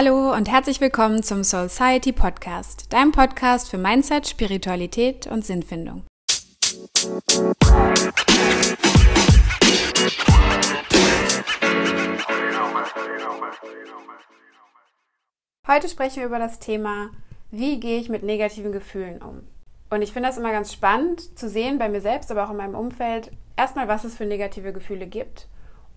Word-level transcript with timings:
Hallo 0.00 0.32
und 0.32 0.48
herzlich 0.48 0.80
willkommen 0.80 1.24
zum 1.24 1.42
Soul 1.42 1.68
Society 1.68 2.12
Podcast, 2.12 2.92
deinem 2.92 3.10
Podcast 3.10 3.68
für 3.68 3.78
Mindset, 3.78 4.28
Spiritualität 4.28 5.26
und 5.26 5.44
Sinnfindung. 5.44 6.04
Heute 15.66 15.88
sprechen 15.88 16.18
wir 16.18 16.26
über 16.26 16.38
das 16.38 16.60
Thema, 16.60 17.10
wie 17.50 17.80
gehe 17.80 17.98
ich 17.98 18.08
mit 18.08 18.22
negativen 18.22 18.70
Gefühlen 18.70 19.20
um? 19.20 19.48
Und 19.90 20.02
ich 20.02 20.12
finde 20.12 20.28
das 20.28 20.38
immer 20.38 20.52
ganz 20.52 20.72
spannend 20.72 21.36
zu 21.36 21.48
sehen, 21.48 21.80
bei 21.80 21.88
mir 21.88 22.00
selbst, 22.00 22.30
aber 22.30 22.46
auch 22.46 22.50
in 22.52 22.58
meinem 22.58 22.76
Umfeld, 22.76 23.32
erstmal, 23.56 23.88
was 23.88 24.04
es 24.04 24.16
für 24.16 24.26
negative 24.26 24.72
Gefühle 24.72 25.08
gibt 25.08 25.48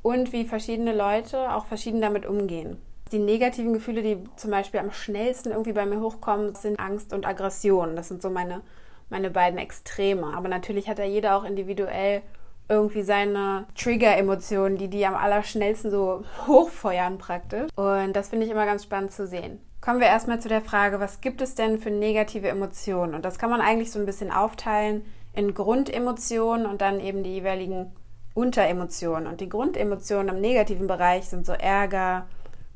und 0.02 0.34
wie 0.34 0.46
verschiedene 0.46 0.96
Leute 0.96 1.54
auch 1.54 1.68
verschieden 1.68 2.02
damit 2.02 2.26
umgehen. 2.26 2.82
Die 3.12 3.20
negativen 3.20 3.74
Gefühle, 3.74 4.02
die 4.02 4.24
zum 4.38 4.52
Beispiel 4.52 4.80
am 4.80 4.92
schnellsten 4.92 5.52
irgendwie 5.52 5.74
bei 5.74 5.86
mir 5.86 6.00
hochkommen, 6.00 6.56
sind 6.56 6.80
Angst 6.80 7.14
und 7.14 7.28
Aggression. 7.28 7.96
Das 7.96 8.08
sind 8.08 8.22
so 8.22 8.30
meine, 8.30 8.62
meine 9.10 9.30
beiden 9.30 9.60
Extreme. 9.60 10.34
Aber 10.36 10.48
natürlich 10.48 10.88
hat 10.88 11.00
ja 11.00 11.06
jeder 11.06 11.36
auch 11.36 11.44
individuell 11.44 12.22
irgendwie 12.70 13.04
seine 13.04 13.66
Trigger-Emotionen, 13.76 14.78
die 14.78 14.88
die 14.88 15.06
am 15.06 15.16
allerschnellsten 15.16 15.92
so 15.92 16.24
hochfeuern 16.48 17.18
praktisch. 17.18 17.70
Und 17.76 18.14
das 18.14 18.30
finde 18.30 18.46
ich 18.46 18.52
immer 18.52 18.66
ganz 18.66 18.84
spannend 18.84 19.12
zu 19.12 19.28
sehen. 19.28 19.60
Kommen 19.82 20.00
wir 20.00 20.08
erstmal 20.08 20.40
zu 20.40 20.48
der 20.48 20.62
Frage, 20.62 21.02
was 21.02 21.20
gibt 21.20 21.42
es 21.42 21.56
denn 21.56 21.80
für 21.80 21.92
negative 21.92 22.48
Emotionen? 22.48 23.14
Und 23.14 23.26
das 23.26 23.40
kann 23.40 23.50
man 23.50 23.60
eigentlich 23.60 23.92
so 23.92 24.00
ein 24.00 24.06
bisschen 24.06 24.32
aufteilen 24.32 25.04
in 25.34 25.54
Grundemotionen 25.54 26.66
und 26.66 26.82
dann 26.82 27.02
eben 27.02 27.24
die 27.24 27.34
jeweiligen 27.34 27.92
Unteremotionen. 28.34 29.28
Und 29.28 29.42
die 29.42 29.50
Grundemotionen 29.50 30.36
im 30.36 30.42
negativen 30.42 30.88
Bereich 30.88 31.26
sind 31.26 31.46
so 31.46 31.52
Ärger, 31.52 32.28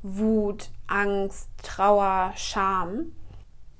Wut, 0.08 0.70
Angst, 0.88 1.50
Trauer, 1.64 2.32
Scham. 2.36 3.12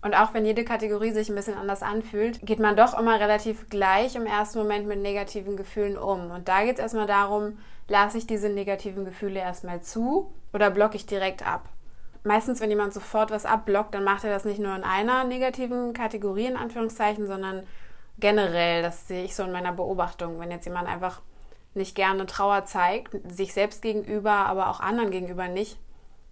Und 0.02 0.16
auch 0.16 0.34
wenn 0.34 0.44
jede 0.44 0.66
Kategorie 0.66 1.12
sich 1.12 1.30
ein 1.30 1.36
bisschen 1.36 1.58
anders 1.58 1.84
anfühlt, 1.84 2.44
geht 2.46 2.60
man 2.60 2.76
doch 2.76 2.98
immer 2.98 3.20
relativ 3.20 3.70
gleich 3.70 4.16
im 4.16 4.26
ersten 4.26 4.58
Moment 4.58 4.88
mit 4.88 5.00
negativen 5.00 5.56
Gefühlen 5.56 5.98
um. 5.98 6.32
Und 6.32 6.48
da 6.48 6.64
geht 6.64 6.76
es 6.76 6.80
erstmal 6.80 7.06
darum, 7.06 7.60
lasse 7.88 8.18
ich 8.18 8.26
diese 8.26 8.50
negativen 8.50 9.06
Gefühle 9.06 9.40
erstmal 9.40 9.82
zu 9.82 10.34
oder 10.52 10.72
blocke 10.72 10.96
ich 10.96 11.06
direkt 11.06 11.46
ab. 11.46 11.70
Meistens, 12.24 12.60
wenn 12.60 12.72
jemand 12.72 12.92
sofort 12.92 13.30
was 13.30 13.46
abblockt, 13.46 13.94
dann 13.94 14.04
macht 14.04 14.24
er 14.24 14.32
das 14.32 14.46
nicht 14.46 14.60
nur 14.60 14.76
in 14.76 14.84
einer 14.84 15.26
negativen 15.26 15.94
Kategorie, 15.94 16.48
in 16.48 16.58
Anführungszeichen, 16.58 17.28
sondern 17.28 17.68
generell. 18.20 18.82
Das 18.82 19.08
sehe 19.08 19.26
ich 19.26 19.36
so 19.36 19.44
in 19.44 19.52
meiner 19.52 19.74
Beobachtung. 19.74 20.40
Wenn 20.40 20.50
jetzt 20.50 20.66
jemand 20.66 20.88
einfach 20.88 21.22
nicht 21.76 21.94
gerne 21.94 22.26
Trauer 22.26 22.66
zeigt, 22.66 23.16
sich 23.32 23.54
selbst 23.54 23.84
gegenüber, 23.84 24.32
aber 24.32 24.70
auch 24.70 24.80
anderen 24.80 25.12
gegenüber 25.12 25.48
nicht, 25.48 25.78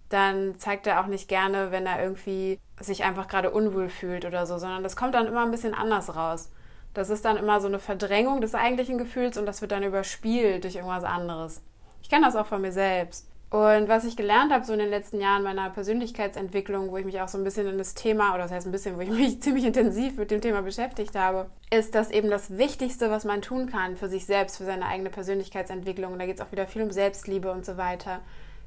dann 0.08 0.58
zeigt 0.58 0.86
er 0.86 1.00
auch 1.00 1.06
nicht 1.06 1.28
gerne, 1.28 1.70
wenn 1.70 1.86
er 1.86 2.02
irgendwie 2.02 2.58
sich 2.80 3.04
einfach 3.04 3.28
gerade 3.28 3.50
unwohl 3.50 3.88
fühlt 3.88 4.24
oder 4.24 4.46
so, 4.46 4.58
sondern 4.58 4.82
das 4.82 4.96
kommt 4.96 5.14
dann 5.14 5.26
immer 5.26 5.44
ein 5.44 5.50
bisschen 5.50 5.74
anders 5.74 6.14
raus. 6.14 6.50
Das 6.92 7.10
ist 7.10 7.24
dann 7.24 7.36
immer 7.36 7.60
so 7.60 7.66
eine 7.66 7.78
Verdrängung 7.78 8.40
des 8.40 8.54
eigentlichen 8.54 8.98
Gefühls 8.98 9.36
und 9.36 9.46
das 9.46 9.60
wird 9.60 9.72
dann 9.72 9.82
überspielt 9.82 10.64
durch 10.64 10.76
irgendwas 10.76 11.04
anderes. 11.04 11.62
Ich 12.02 12.08
kenne 12.08 12.26
das 12.26 12.36
auch 12.36 12.46
von 12.46 12.60
mir 12.60 12.72
selbst. 12.72 13.26
Und 13.54 13.88
was 13.88 14.04
ich 14.04 14.16
gelernt 14.16 14.52
habe, 14.52 14.64
so 14.64 14.72
in 14.72 14.80
den 14.80 14.90
letzten 14.90 15.20
Jahren 15.20 15.44
meiner 15.44 15.70
Persönlichkeitsentwicklung, 15.70 16.90
wo 16.90 16.96
ich 16.96 17.04
mich 17.04 17.20
auch 17.20 17.28
so 17.28 17.38
ein 17.38 17.44
bisschen 17.44 17.68
in 17.68 17.78
das 17.78 17.94
Thema, 17.94 18.34
oder 18.34 18.42
das 18.42 18.50
heißt 18.50 18.66
ein 18.66 18.72
bisschen, 18.72 18.96
wo 18.96 19.00
ich 19.00 19.10
mich 19.10 19.40
ziemlich 19.42 19.64
intensiv 19.64 20.16
mit 20.16 20.32
dem 20.32 20.40
Thema 20.40 20.62
beschäftigt 20.62 21.14
habe, 21.14 21.46
ist, 21.70 21.94
dass 21.94 22.10
eben 22.10 22.30
das 22.30 22.58
Wichtigste, 22.58 23.10
was 23.12 23.24
man 23.24 23.42
tun 23.42 23.70
kann 23.70 23.96
für 23.96 24.08
sich 24.08 24.26
selbst, 24.26 24.56
für 24.56 24.64
seine 24.64 24.86
eigene 24.86 25.10
Persönlichkeitsentwicklung, 25.10 26.12
und 26.12 26.18
da 26.18 26.26
geht 26.26 26.40
es 26.40 26.40
auch 26.40 26.50
wieder 26.50 26.66
viel 26.66 26.82
um 26.82 26.90
Selbstliebe 26.90 27.52
und 27.52 27.64
so 27.64 27.76
weiter, 27.76 28.22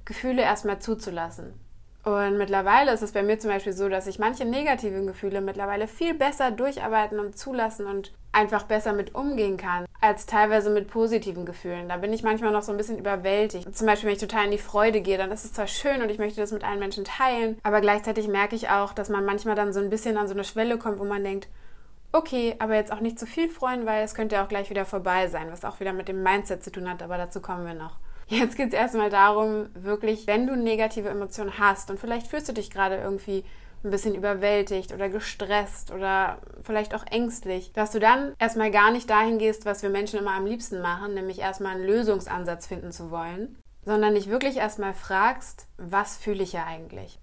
Gefühle 0.07 0.41
erstmal 0.41 0.79
zuzulassen. 0.79 1.53
Und 2.05 2.37
mittlerweile 2.37 2.93
ist 2.93 3.01
es 3.01 3.11
bei 3.11 3.21
mir 3.21 3.37
zum 3.37 3.51
Beispiel 3.51 3.73
so, 3.73 3.89
dass 3.89 4.07
ich 4.07 4.19
manche 4.19 4.45
negativen 4.45 5.05
Gefühle 5.05 5.41
mittlerweile 5.41 5.89
viel 5.89 6.13
besser 6.13 6.51
durcharbeiten 6.51 7.19
und 7.19 7.37
zulassen 7.37 7.85
und 7.85 8.13
einfach 8.31 8.63
besser 8.63 8.93
mit 8.93 9.13
umgehen 9.13 9.57
kann, 9.57 9.85
als 9.99 10.25
teilweise 10.25 10.69
mit 10.69 10.87
positiven 10.87 11.45
Gefühlen. 11.45 11.89
Da 11.89 11.97
bin 11.97 12.13
ich 12.13 12.23
manchmal 12.23 12.53
noch 12.53 12.61
so 12.61 12.71
ein 12.71 12.77
bisschen 12.77 12.97
überwältigt. 12.97 13.75
Zum 13.75 13.85
Beispiel, 13.85 14.07
wenn 14.07 14.15
ich 14.15 14.21
total 14.21 14.45
in 14.45 14.51
die 14.51 14.57
Freude 14.57 15.01
gehe, 15.01 15.17
dann 15.17 15.31
ist 15.31 15.43
es 15.43 15.51
zwar 15.51 15.67
schön 15.67 16.01
und 16.01 16.09
ich 16.09 16.19
möchte 16.19 16.39
das 16.39 16.53
mit 16.53 16.63
allen 16.63 16.79
Menschen 16.79 17.03
teilen, 17.03 17.59
aber 17.63 17.81
gleichzeitig 17.81 18.29
merke 18.29 18.55
ich 18.55 18.69
auch, 18.69 18.93
dass 18.93 19.09
man 19.09 19.25
manchmal 19.25 19.55
dann 19.55 19.73
so 19.73 19.81
ein 19.81 19.89
bisschen 19.89 20.15
an 20.15 20.29
so 20.29 20.33
eine 20.33 20.45
Schwelle 20.45 20.77
kommt, 20.77 20.99
wo 20.99 21.03
man 21.03 21.25
denkt, 21.25 21.49
okay, 22.13 22.55
aber 22.59 22.75
jetzt 22.75 22.93
auch 22.93 23.01
nicht 23.01 23.19
zu 23.19 23.25
viel 23.25 23.49
freuen, 23.49 23.85
weil 23.85 24.05
es 24.05 24.15
könnte 24.15 24.35
ja 24.35 24.45
auch 24.45 24.49
gleich 24.49 24.69
wieder 24.69 24.85
vorbei 24.85 25.27
sein, 25.27 25.51
was 25.51 25.65
auch 25.65 25.81
wieder 25.81 25.91
mit 25.91 26.07
dem 26.07 26.23
Mindset 26.23 26.63
zu 26.63 26.71
tun 26.71 26.89
hat, 26.89 27.03
aber 27.03 27.17
dazu 27.17 27.41
kommen 27.41 27.65
wir 27.65 27.73
noch. 27.73 27.97
Jetzt 28.29 28.57
geht 28.57 28.69
es 28.69 28.73
erstmal 28.73 29.09
darum, 29.09 29.69
wirklich, 29.73 30.27
wenn 30.27 30.47
du 30.47 30.55
negative 30.57 31.07
Emotionen 31.07 31.59
hast 31.59 31.89
und 31.89 31.99
vielleicht 31.99 32.27
fühlst 32.27 32.49
du 32.49 32.53
dich 32.53 32.69
gerade 32.69 32.97
irgendwie 32.97 33.45
ein 33.83 33.91
bisschen 33.91 34.15
überwältigt 34.15 34.91
oder 34.91 35.07
gestresst 35.07 35.91
oder 35.91 36.39
vielleicht 36.61 36.93
auch 36.93 37.05
ängstlich, 37.09 37.71
dass 37.71 37.91
du 37.91 37.99
dann 37.99 38.33
erstmal 38.37 38.69
gar 38.69 38.91
nicht 38.91 39.09
dahin 39.09 39.37
gehst, 39.37 39.65
was 39.65 39.81
wir 39.81 39.89
Menschen 39.89 40.19
immer 40.19 40.33
am 40.33 40.45
liebsten 40.45 40.81
machen, 40.81 41.13
nämlich 41.13 41.39
erstmal 41.39 41.75
einen 41.75 41.85
Lösungsansatz 41.85 42.67
finden 42.67 42.91
zu 42.91 43.11
wollen, 43.11 43.57
sondern 43.85 44.15
dich 44.15 44.29
wirklich 44.29 44.57
erstmal 44.57 44.93
fragst, 44.93 45.67
was 45.77 46.17
fühle 46.17 46.43
ich 46.43 46.51
ja 46.51 46.65
eigentlich? 46.65 47.19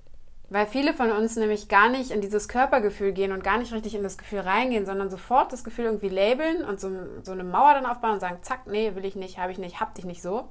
Weil 0.48 0.66
viele 0.66 0.94
von 0.94 1.10
uns 1.10 1.36
nämlich 1.36 1.68
gar 1.68 1.90
nicht 1.90 2.12
in 2.12 2.22
dieses 2.22 2.48
Körpergefühl 2.48 3.12
gehen 3.12 3.32
und 3.32 3.44
gar 3.44 3.58
nicht 3.58 3.72
richtig 3.72 3.94
in 3.94 4.02
das 4.02 4.16
Gefühl 4.16 4.40
reingehen, 4.40 4.86
sondern 4.86 5.10
sofort 5.10 5.52
das 5.52 5.64
Gefühl 5.64 5.86
irgendwie 5.86 6.08
labeln 6.08 6.64
und 6.64 6.80
so, 6.80 6.90
so 7.22 7.32
eine 7.32 7.44
Mauer 7.44 7.74
dann 7.74 7.86
aufbauen 7.86 8.12
und 8.12 8.20
sagen, 8.20 8.38
zack, 8.42 8.66
nee, 8.66 8.94
will 8.94 9.04
ich 9.04 9.16
nicht, 9.16 9.38
habe 9.38 9.52
ich 9.52 9.58
nicht, 9.58 9.80
hab 9.80 9.94
dich 9.94 10.06
nicht 10.06 10.22
so 10.22 10.48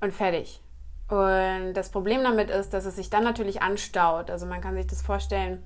und 0.00 0.12
fertig. 0.12 0.60
Und 1.08 1.74
das 1.74 1.90
Problem 1.90 2.22
damit 2.22 2.50
ist, 2.50 2.72
dass 2.72 2.84
es 2.84 2.96
sich 2.96 3.10
dann 3.10 3.24
natürlich 3.24 3.62
anstaut. 3.62 4.30
Also 4.30 4.46
man 4.46 4.60
kann 4.60 4.76
sich 4.76 4.86
das 4.86 5.02
vorstellen, 5.02 5.62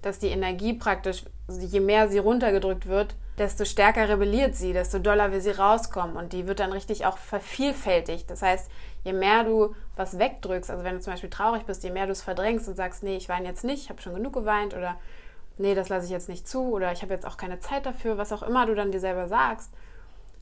dass 0.00 0.18
die 0.18 0.28
Energie 0.28 0.74
praktisch, 0.74 1.24
je 1.48 1.80
mehr 1.80 2.08
sie 2.08 2.18
runtergedrückt 2.18 2.86
wird, 2.86 3.14
desto 3.38 3.64
stärker 3.64 4.08
rebelliert 4.08 4.54
sie, 4.54 4.72
desto 4.72 4.98
doller 4.98 5.32
will 5.32 5.40
sie 5.40 5.50
rauskommen 5.50 6.16
und 6.16 6.32
die 6.32 6.46
wird 6.46 6.60
dann 6.60 6.72
richtig 6.72 7.06
auch 7.06 7.18
vervielfältigt. 7.18 8.30
Das 8.30 8.42
heißt, 8.42 8.70
je 9.04 9.12
mehr 9.12 9.44
du 9.44 9.74
was 9.96 10.18
wegdrückst, 10.18 10.70
also 10.70 10.84
wenn 10.84 10.96
du 10.96 11.00
zum 11.00 11.14
Beispiel 11.14 11.30
traurig 11.30 11.62
bist, 11.64 11.82
je 11.82 11.90
mehr 11.90 12.06
du 12.06 12.12
es 12.12 12.22
verdrängst 12.22 12.68
und 12.68 12.76
sagst, 12.76 13.02
nee, 13.02 13.16
ich 13.16 13.28
weine 13.28 13.48
jetzt 13.48 13.64
nicht, 13.64 13.84
ich 13.84 13.90
habe 13.90 14.02
schon 14.02 14.14
genug 14.14 14.34
geweint 14.34 14.74
oder 14.74 14.96
nee, 15.56 15.74
das 15.74 15.88
lasse 15.88 16.06
ich 16.06 16.12
jetzt 16.12 16.28
nicht 16.28 16.46
zu 16.46 16.72
oder 16.72 16.92
ich 16.92 17.02
habe 17.02 17.14
jetzt 17.14 17.26
auch 17.26 17.36
keine 17.36 17.58
Zeit 17.58 17.86
dafür, 17.86 18.18
was 18.18 18.32
auch 18.32 18.42
immer 18.42 18.66
du 18.66 18.74
dann 18.74 18.92
dir 18.92 19.00
selber 19.00 19.28
sagst, 19.28 19.72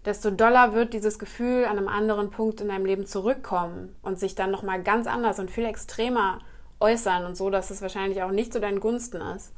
desto 0.04 0.30
doller 0.30 0.74
wird 0.74 0.94
dieses 0.94 1.18
Gefühl 1.18 1.64
an 1.64 1.78
einem 1.78 1.88
anderen 1.88 2.30
Punkt 2.30 2.60
in 2.60 2.68
deinem 2.68 2.86
Leben 2.86 3.06
zurückkommen 3.06 3.94
und 4.02 4.18
sich 4.18 4.34
dann 4.34 4.50
nochmal 4.50 4.82
ganz 4.82 5.06
anders 5.06 5.38
und 5.38 5.50
viel 5.50 5.66
extremer 5.66 6.38
äußern 6.80 7.26
und 7.26 7.36
so, 7.36 7.50
dass 7.50 7.70
es 7.70 7.82
wahrscheinlich 7.82 8.22
auch 8.22 8.30
nicht 8.30 8.52
zu 8.52 8.60
deinen 8.60 8.80
Gunsten 8.80 9.20
ist. 9.20 9.52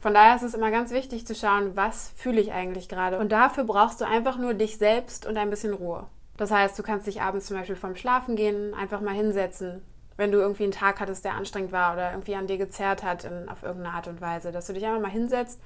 Von 0.00 0.14
daher 0.14 0.36
ist 0.36 0.42
es 0.42 0.54
immer 0.54 0.70
ganz 0.70 0.92
wichtig 0.92 1.26
zu 1.26 1.34
schauen, 1.34 1.74
was 1.74 2.12
fühle 2.14 2.40
ich 2.40 2.52
eigentlich 2.52 2.88
gerade. 2.88 3.18
Und 3.18 3.32
dafür 3.32 3.64
brauchst 3.64 4.00
du 4.00 4.06
einfach 4.06 4.38
nur 4.38 4.54
dich 4.54 4.78
selbst 4.78 5.26
und 5.26 5.36
ein 5.36 5.50
bisschen 5.50 5.74
Ruhe. 5.74 6.06
Das 6.36 6.52
heißt, 6.52 6.78
du 6.78 6.84
kannst 6.84 7.08
dich 7.08 7.20
abends 7.20 7.46
zum 7.46 7.56
Beispiel 7.56 7.74
vorm 7.74 7.96
Schlafen 7.96 8.36
gehen 8.36 8.72
einfach 8.74 9.00
mal 9.00 9.14
hinsetzen, 9.14 9.82
wenn 10.16 10.30
du 10.30 10.38
irgendwie 10.38 10.62
einen 10.62 10.72
Tag 10.72 11.00
hattest, 11.00 11.24
der 11.24 11.34
anstrengend 11.34 11.72
war 11.72 11.94
oder 11.94 12.12
irgendwie 12.12 12.36
an 12.36 12.46
dir 12.46 12.58
gezerrt 12.58 13.02
hat 13.02 13.24
in, 13.24 13.48
auf 13.48 13.64
irgendeine 13.64 13.96
Art 13.96 14.06
und 14.06 14.20
Weise, 14.20 14.52
dass 14.52 14.68
du 14.68 14.72
dich 14.72 14.86
einfach 14.86 15.00
mal 15.00 15.10
hinsetzt 15.10 15.60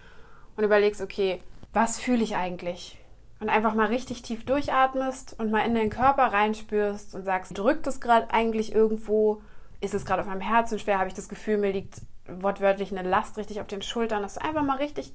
und 0.56 0.65
überlegst, 0.65 1.03
okay, 1.03 1.42
was 1.75 2.00
fühle 2.00 2.22
ich 2.22 2.37
eigentlich? 2.37 3.01
Und 3.42 3.48
einfach 3.48 3.75
mal 3.75 3.88
richtig 3.88 4.22
tief 4.22 4.44
durchatmest 4.44 5.38
und 5.38 5.50
mal 5.50 5.66
in 5.66 5.75
den 5.75 5.91
Körper 5.91 6.32
reinspürst 6.32 7.14
und 7.16 7.25
sagst, 7.25 7.58
drückt 7.58 7.86
es 7.88 8.00
gerade 8.00 8.30
eigentlich 8.30 8.72
irgendwo? 8.72 9.42
Ist 9.80 9.94
es 9.94 10.06
gerade 10.06 10.22
auf 10.22 10.28
meinem 10.28 10.41
Herzen 10.41 10.78
schwer? 10.78 10.98
Habe 11.00 11.08
ich 11.08 11.14
das 11.14 11.28
Gefühl, 11.28 11.58
mir 11.58 11.72
liegt 11.72 12.03
wortwörtlich 12.28 12.97
eine 12.97 13.06
Last 13.06 13.36
richtig 13.36 13.60
auf 13.60 13.66
den 13.66 13.82
Schultern, 13.82 14.22
dass 14.22 14.34
du 14.34 14.44
einfach 14.44 14.62
mal 14.62 14.76
richtig 14.76 15.12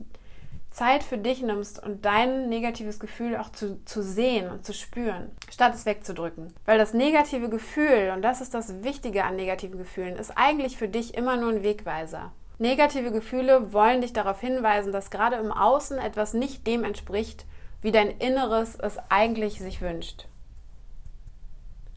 Zeit 0.71 1.03
für 1.03 1.17
dich 1.17 1.41
nimmst 1.41 1.81
und 1.81 2.03
dein 2.03 2.49
negatives 2.49 2.99
Gefühl 2.99 3.37
auch 3.37 3.49
zu, 3.49 3.83
zu 3.85 4.03
sehen 4.03 4.49
und 4.51 4.65
zu 4.65 4.73
spüren, 4.73 5.31
statt 5.49 5.73
es 5.73 5.85
wegzudrücken. 5.85 6.53
Weil 6.65 6.77
das 6.77 6.93
negative 6.93 7.49
Gefühl, 7.49 8.11
und 8.13 8.21
das 8.21 8.41
ist 8.41 8.53
das 8.53 8.83
Wichtige 8.83 9.23
an 9.23 9.37
negativen 9.37 9.77
Gefühlen, 9.77 10.17
ist 10.17 10.37
eigentlich 10.37 10.77
für 10.77 10.89
dich 10.89 11.15
immer 11.15 11.37
nur 11.37 11.51
ein 11.51 11.63
Wegweiser. 11.63 12.33
Negative 12.59 13.11
Gefühle 13.11 13.71
wollen 13.71 14.01
dich 14.01 14.11
darauf 14.11 14.41
hinweisen, 14.41 14.91
dass 14.91 15.11
gerade 15.11 15.37
im 15.37 15.53
Außen 15.53 15.97
etwas 15.97 16.33
nicht 16.33 16.67
dem 16.67 16.83
entspricht, 16.83 17.45
wie 17.81 17.91
dein 17.91 18.09
Inneres 18.09 18.75
es 18.75 18.97
eigentlich 19.09 19.59
sich 19.59 19.81
wünscht. 19.81 20.27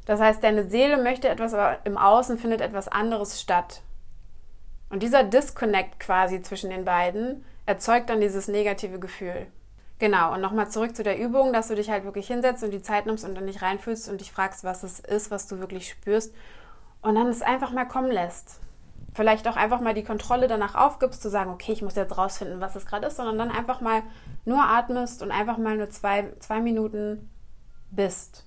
Das 0.07 0.21
heißt, 0.21 0.43
deine 0.43 0.69
Seele 0.69 1.03
möchte 1.03 1.29
etwas, 1.29 1.55
aber 1.55 1.79
im 1.85 1.97
Außen 1.97 2.39
findet 2.39 2.61
etwas 2.61 2.89
anderes 2.89 3.41
statt. 3.41 3.83
Und 4.89 5.03
dieser 5.03 5.23
Disconnect 5.23 6.01
quasi 6.01 6.43
zwischen 6.43 6.71
den 6.71 6.85
beiden 6.85 7.45
erzeugt 7.67 8.11
dann 8.11 8.21
dieses 8.21 8.49
negative 8.49 8.99
Gefühl. 8.99 9.47
Genau, 9.99 10.33
und 10.35 10.41
nochmal 10.41 10.71
zurück 10.71 10.97
zu 10.97 11.03
der 11.03 11.19
Übung, 11.19 11.53
dass 11.53 11.69
du 11.69 11.77
dich 11.77 11.91
halt 11.91 12.05
wirklich 12.05 12.27
hinsetzt 12.27 12.65
und 12.65 12.73
die 12.73 12.83
Zeit 12.83 13.07
nimmst 13.07 13.25
und 13.25 13.35
dann 13.35 13.45
nicht 13.45 13.63
reinfühlst 13.63 14.09
und 14.09 14.21
dich 14.21 14.33
fragst, 14.33 14.65
was 14.65 14.83
es 14.83 14.99
ist, 14.99 15.31
was 15.31 15.47
du 15.47 15.61
wirklich 15.61 15.89
spürst 15.89 16.35
und 17.03 17.15
dann 17.15 17.29
es 17.29 17.43
einfach 17.43 17.71
mal 17.71 17.87
kommen 17.87 18.11
lässt 18.11 18.61
vielleicht 19.13 19.49
auch 19.49 19.57
einfach 19.57 19.81
mal 19.81 19.95
die 19.95 20.05
Kontrolle 20.05 20.47
danach 20.47 20.75
aufgibst, 20.75 21.23
zu 21.23 21.31
sagen, 21.31 21.51
okay, 21.51 21.73
ich 21.73 21.83
muss 21.83 21.97
jetzt 21.97 22.17
rausfinden, 22.17 22.61
was 22.61 22.77
es 22.77 22.87
gerade 22.87 23.07
ist, 23.07 23.17
sondern 23.17 23.39
dann 23.39 23.51
einfach 23.51 23.81
mal 23.81 24.03
nur 24.45 24.63
atmest 24.63 25.23
und 25.23 25.31
einfach 25.31 25.59
mal 25.59 25.77
nur 25.77 25.91
zwei, 25.91 26.33
zwei 26.39 26.61
Minuten 26.61 27.31
bist. 27.91 28.45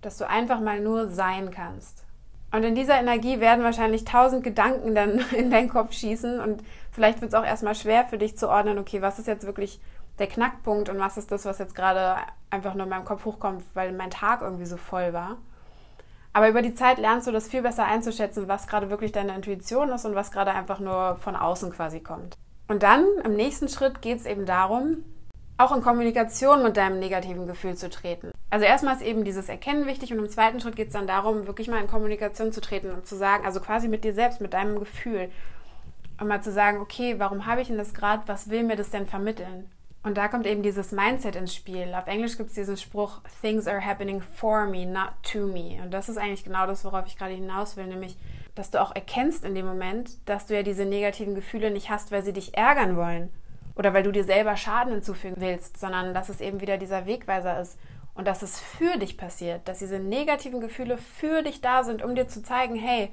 Dass 0.00 0.18
du 0.18 0.28
einfach 0.28 0.60
mal 0.60 0.80
nur 0.80 1.08
sein 1.08 1.50
kannst. 1.50 2.04
Und 2.52 2.62
in 2.62 2.74
dieser 2.74 2.98
Energie 2.98 3.40
werden 3.40 3.64
wahrscheinlich 3.64 4.04
tausend 4.04 4.44
Gedanken 4.44 4.94
dann 4.94 5.18
in 5.36 5.50
deinen 5.50 5.68
Kopf 5.68 5.92
schießen 5.92 6.40
und 6.40 6.62
vielleicht 6.92 7.20
wird 7.20 7.32
es 7.32 7.38
auch 7.38 7.44
erstmal 7.44 7.74
schwer 7.74 8.06
für 8.06 8.18
dich 8.18 8.38
zu 8.38 8.48
ordnen, 8.48 8.78
okay, 8.78 9.02
was 9.02 9.18
ist 9.18 9.26
jetzt 9.26 9.46
wirklich 9.46 9.80
der 10.18 10.28
Knackpunkt 10.28 10.88
und 10.88 10.98
was 10.98 11.18
ist 11.18 11.30
das, 11.30 11.44
was 11.44 11.58
jetzt 11.58 11.74
gerade 11.74 12.16
einfach 12.48 12.74
nur 12.74 12.84
in 12.84 12.90
meinem 12.90 13.04
Kopf 13.04 13.24
hochkommt, 13.24 13.62
weil 13.74 13.92
mein 13.92 14.10
Tag 14.10 14.40
irgendwie 14.40 14.64
so 14.64 14.78
voll 14.78 15.12
war. 15.12 15.36
Aber 16.36 16.50
über 16.50 16.60
die 16.60 16.74
Zeit 16.74 16.98
lernst 16.98 17.26
du 17.26 17.32
das 17.32 17.48
viel 17.48 17.62
besser 17.62 17.86
einzuschätzen, 17.86 18.46
was 18.46 18.66
gerade 18.66 18.90
wirklich 18.90 19.10
deine 19.10 19.34
Intuition 19.34 19.88
ist 19.88 20.04
und 20.04 20.14
was 20.14 20.30
gerade 20.30 20.50
einfach 20.50 20.80
nur 20.80 21.16
von 21.16 21.34
außen 21.34 21.72
quasi 21.72 22.00
kommt. 22.00 22.36
Und 22.68 22.82
dann 22.82 23.06
im 23.24 23.36
nächsten 23.36 23.70
Schritt 23.70 24.02
geht 24.02 24.18
es 24.18 24.26
eben 24.26 24.44
darum, 24.44 25.02
auch 25.56 25.74
in 25.74 25.80
Kommunikation 25.80 26.62
mit 26.62 26.76
deinem 26.76 26.98
negativen 26.98 27.46
Gefühl 27.46 27.74
zu 27.74 27.88
treten. 27.88 28.32
Also 28.50 28.66
erstmal 28.66 28.96
ist 28.96 29.02
eben 29.02 29.24
dieses 29.24 29.48
Erkennen 29.48 29.86
wichtig 29.86 30.12
und 30.12 30.18
im 30.18 30.28
zweiten 30.28 30.60
Schritt 30.60 30.76
geht 30.76 30.88
es 30.88 30.92
dann 30.92 31.06
darum, 31.06 31.46
wirklich 31.46 31.68
mal 31.68 31.80
in 31.80 31.86
Kommunikation 31.88 32.52
zu 32.52 32.60
treten 32.60 32.90
und 32.90 33.06
zu 33.06 33.16
sagen, 33.16 33.46
also 33.46 33.60
quasi 33.60 33.88
mit 33.88 34.04
dir 34.04 34.12
selbst, 34.12 34.42
mit 34.42 34.52
deinem 34.52 34.78
Gefühl. 34.78 35.30
Und 36.20 36.28
mal 36.28 36.42
zu 36.42 36.52
sagen, 36.52 36.82
okay, 36.82 37.14
warum 37.16 37.46
habe 37.46 37.62
ich 37.62 37.68
denn 37.68 37.78
das 37.78 37.94
gerade? 37.94 38.24
Was 38.26 38.50
will 38.50 38.62
mir 38.62 38.76
das 38.76 38.90
denn 38.90 39.06
vermitteln? 39.06 39.70
Und 40.06 40.16
da 40.16 40.28
kommt 40.28 40.46
eben 40.46 40.62
dieses 40.62 40.92
Mindset 40.92 41.34
ins 41.34 41.52
Spiel. 41.52 41.92
Auf 41.92 42.06
Englisch 42.06 42.36
gibt 42.36 42.50
es 42.50 42.54
diesen 42.54 42.76
Spruch, 42.76 43.22
Things 43.40 43.66
are 43.66 43.84
happening 43.84 44.22
for 44.22 44.64
me, 44.64 44.86
not 44.86 45.10
to 45.24 45.48
me. 45.48 45.82
Und 45.82 45.90
das 45.90 46.08
ist 46.08 46.16
eigentlich 46.16 46.44
genau 46.44 46.64
das, 46.68 46.84
worauf 46.84 47.08
ich 47.08 47.18
gerade 47.18 47.34
hinaus 47.34 47.76
will, 47.76 47.88
nämlich, 47.88 48.16
dass 48.54 48.70
du 48.70 48.80
auch 48.80 48.94
erkennst 48.94 49.44
in 49.44 49.56
dem 49.56 49.66
Moment, 49.66 50.12
dass 50.28 50.46
du 50.46 50.54
ja 50.54 50.62
diese 50.62 50.84
negativen 50.84 51.34
Gefühle 51.34 51.72
nicht 51.72 51.90
hast, 51.90 52.12
weil 52.12 52.22
sie 52.22 52.32
dich 52.32 52.56
ärgern 52.56 52.96
wollen 52.96 53.30
oder 53.74 53.94
weil 53.94 54.04
du 54.04 54.12
dir 54.12 54.22
selber 54.22 54.56
Schaden 54.56 54.92
hinzufügen 54.92 55.40
willst, 55.40 55.80
sondern 55.80 56.14
dass 56.14 56.28
es 56.28 56.40
eben 56.40 56.60
wieder 56.60 56.78
dieser 56.78 57.06
Wegweiser 57.06 57.60
ist 57.60 57.76
und 58.14 58.28
dass 58.28 58.42
es 58.42 58.60
für 58.60 58.98
dich 58.98 59.18
passiert, 59.18 59.66
dass 59.66 59.80
diese 59.80 59.98
negativen 59.98 60.60
Gefühle 60.60 60.98
für 60.98 61.42
dich 61.42 61.62
da 61.62 61.82
sind, 61.82 62.04
um 62.04 62.14
dir 62.14 62.28
zu 62.28 62.44
zeigen, 62.44 62.76
hey, 62.76 63.10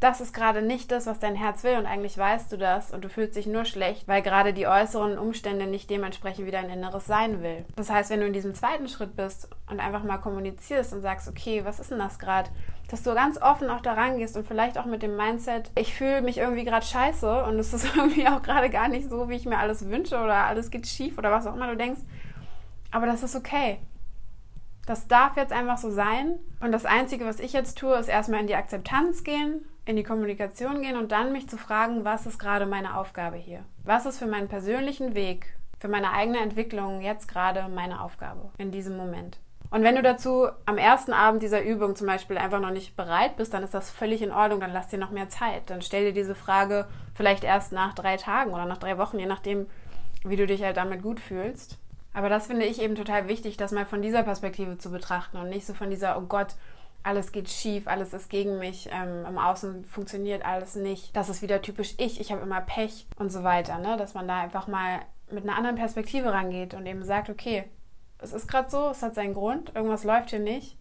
das 0.00 0.20
ist 0.20 0.32
gerade 0.32 0.62
nicht 0.62 0.92
das, 0.92 1.06
was 1.06 1.18
dein 1.18 1.34
Herz 1.34 1.64
will 1.64 1.76
und 1.76 1.86
eigentlich 1.86 2.16
weißt 2.16 2.52
du 2.52 2.56
das 2.56 2.92
und 2.92 3.04
du 3.04 3.08
fühlst 3.08 3.34
dich 3.34 3.46
nur 3.46 3.64
schlecht, 3.64 4.06
weil 4.06 4.22
gerade 4.22 4.52
die 4.52 4.68
äußeren 4.68 5.18
Umstände 5.18 5.66
nicht 5.66 5.90
dementsprechend 5.90 6.46
wie 6.46 6.52
dein 6.52 6.70
Inneres 6.70 7.06
sein 7.06 7.42
will. 7.42 7.64
Das 7.74 7.90
heißt, 7.90 8.10
wenn 8.10 8.20
du 8.20 8.26
in 8.26 8.32
diesem 8.32 8.54
zweiten 8.54 8.88
Schritt 8.88 9.16
bist 9.16 9.48
und 9.68 9.80
einfach 9.80 10.04
mal 10.04 10.18
kommunizierst 10.18 10.92
und 10.92 11.02
sagst, 11.02 11.28
okay, 11.28 11.64
was 11.64 11.80
ist 11.80 11.90
denn 11.90 11.98
das 11.98 12.20
gerade? 12.20 12.48
Dass 12.88 13.02
du 13.02 13.12
ganz 13.12 13.42
offen 13.42 13.68
auch 13.70 13.80
da 13.80 13.94
rangehst 13.94 14.36
und 14.36 14.46
vielleicht 14.46 14.78
auch 14.78 14.86
mit 14.86 15.02
dem 15.02 15.16
Mindset, 15.16 15.72
ich 15.74 15.94
fühle 15.94 16.22
mich 16.22 16.38
irgendwie 16.38 16.64
gerade 16.64 16.86
scheiße 16.86 17.44
und 17.44 17.58
es 17.58 17.74
ist 17.74 17.84
irgendwie 17.96 18.28
auch 18.28 18.42
gerade 18.42 18.70
gar 18.70 18.88
nicht 18.88 19.10
so, 19.10 19.28
wie 19.28 19.34
ich 19.34 19.46
mir 19.46 19.58
alles 19.58 19.88
wünsche 19.88 20.16
oder 20.16 20.46
alles 20.46 20.70
geht 20.70 20.86
schief 20.86 21.18
oder 21.18 21.32
was 21.32 21.46
auch 21.46 21.56
immer 21.56 21.66
du 21.66 21.76
denkst. 21.76 22.00
Aber 22.92 23.06
das 23.06 23.22
ist 23.24 23.34
okay. 23.34 23.78
Das 24.88 25.06
darf 25.06 25.36
jetzt 25.36 25.52
einfach 25.52 25.76
so 25.76 25.90
sein. 25.90 26.38
Und 26.60 26.72
das 26.72 26.86
Einzige, 26.86 27.26
was 27.26 27.40
ich 27.40 27.52
jetzt 27.52 27.76
tue, 27.76 27.94
ist 27.96 28.08
erstmal 28.08 28.40
in 28.40 28.46
die 28.46 28.54
Akzeptanz 28.54 29.22
gehen, 29.22 29.68
in 29.84 29.96
die 29.96 30.02
Kommunikation 30.02 30.80
gehen 30.80 30.96
und 30.96 31.12
dann 31.12 31.30
mich 31.30 31.46
zu 31.46 31.58
fragen, 31.58 32.06
was 32.06 32.24
ist 32.24 32.38
gerade 32.38 32.64
meine 32.64 32.96
Aufgabe 32.96 33.36
hier? 33.36 33.66
Was 33.84 34.06
ist 34.06 34.18
für 34.18 34.26
meinen 34.26 34.48
persönlichen 34.48 35.14
Weg, 35.14 35.58
für 35.78 35.88
meine 35.88 36.12
eigene 36.12 36.38
Entwicklung 36.38 37.02
jetzt 37.02 37.28
gerade 37.28 37.68
meine 37.68 38.00
Aufgabe 38.00 38.50
in 38.56 38.70
diesem 38.70 38.96
Moment? 38.96 39.38
Und 39.68 39.82
wenn 39.82 39.94
du 39.94 40.00
dazu 40.00 40.48
am 40.64 40.78
ersten 40.78 41.12
Abend 41.12 41.42
dieser 41.42 41.62
Übung 41.62 41.94
zum 41.94 42.06
Beispiel 42.06 42.38
einfach 42.38 42.60
noch 42.60 42.70
nicht 42.70 42.96
bereit 42.96 43.36
bist, 43.36 43.52
dann 43.52 43.64
ist 43.64 43.74
das 43.74 43.90
völlig 43.90 44.22
in 44.22 44.32
Ordnung, 44.32 44.60
dann 44.60 44.72
lass 44.72 44.88
dir 44.88 44.98
noch 44.98 45.10
mehr 45.10 45.28
Zeit. 45.28 45.68
Dann 45.68 45.82
stell 45.82 46.06
dir 46.06 46.14
diese 46.14 46.34
Frage 46.34 46.86
vielleicht 47.14 47.44
erst 47.44 47.72
nach 47.72 47.92
drei 47.92 48.16
Tagen 48.16 48.54
oder 48.54 48.64
nach 48.64 48.78
drei 48.78 48.96
Wochen, 48.96 49.18
je 49.18 49.26
nachdem, 49.26 49.66
wie 50.24 50.36
du 50.36 50.46
dich 50.46 50.62
halt 50.62 50.78
damit 50.78 51.02
gut 51.02 51.20
fühlst. 51.20 51.78
Aber 52.18 52.28
das 52.28 52.48
finde 52.48 52.66
ich 52.66 52.82
eben 52.82 52.96
total 52.96 53.28
wichtig, 53.28 53.56
das 53.58 53.70
mal 53.70 53.86
von 53.86 54.02
dieser 54.02 54.24
Perspektive 54.24 54.76
zu 54.76 54.90
betrachten 54.90 55.36
und 55.36 55.50
nicht 55.50 55.64
so 55.64 55.72
von 55.72 55.88
dieser, 55.88 56.18
oh 56.18 56.22
Gott, 56.22 56.56
alles 57.04 57.30
geht 57.30 57.48
schief, 57.48 57.86
alles 57.86 58.12
ist 58.12 58.28
gegen 58.28 58.58
mich, 58.58 58.88
ähm, 58.90 59.24
im 59.24 59.38
Außen 59.38 59.84
funktioniert 59.84 60.44
alles 60.44 60.74
nicht, 60.74 61.14
das 61.14 61.28
ist 61.28 61.42
wieder 61.42 61.62
typisch 61.62 61.94
ich, 61.98 62.20
ich 62.20 62.32
habe 62.32 62.42
immer 62.42 62.60
Pech 62.60 63.06
und 63.20 63.30
so 63.30 63.44
weiter. 63.44 63.78
Ne? 63.78 63.96
Dass 63.96 64.14
man 64.14 64.26
da 64.26 64.40
einfach 64.40 64.66
mal 64.66 64.98
mit 65.30 65.44
einer 65.44 65.56
anderen 65.56 65.76
Perspektive 65.76 66.32
rangeht 66.32 66.74
und 66.74 66.86
eben 66.86 67.04
sagt, 67.04 67.30
okay, 67.30 67.70
es 68.18 68.32
ist 68.32 68.48
gerade 68.48 68.68
so, 68.68 68.88
es 68.88 69.00
hat 69.00 69.14
seinen 69.14 69.34
Grund, 69.34 69.76
irgendwas 69.76 70.02
läuft 70.02 70.30
hier 70.30 70.40
nicht. 70.40 70.76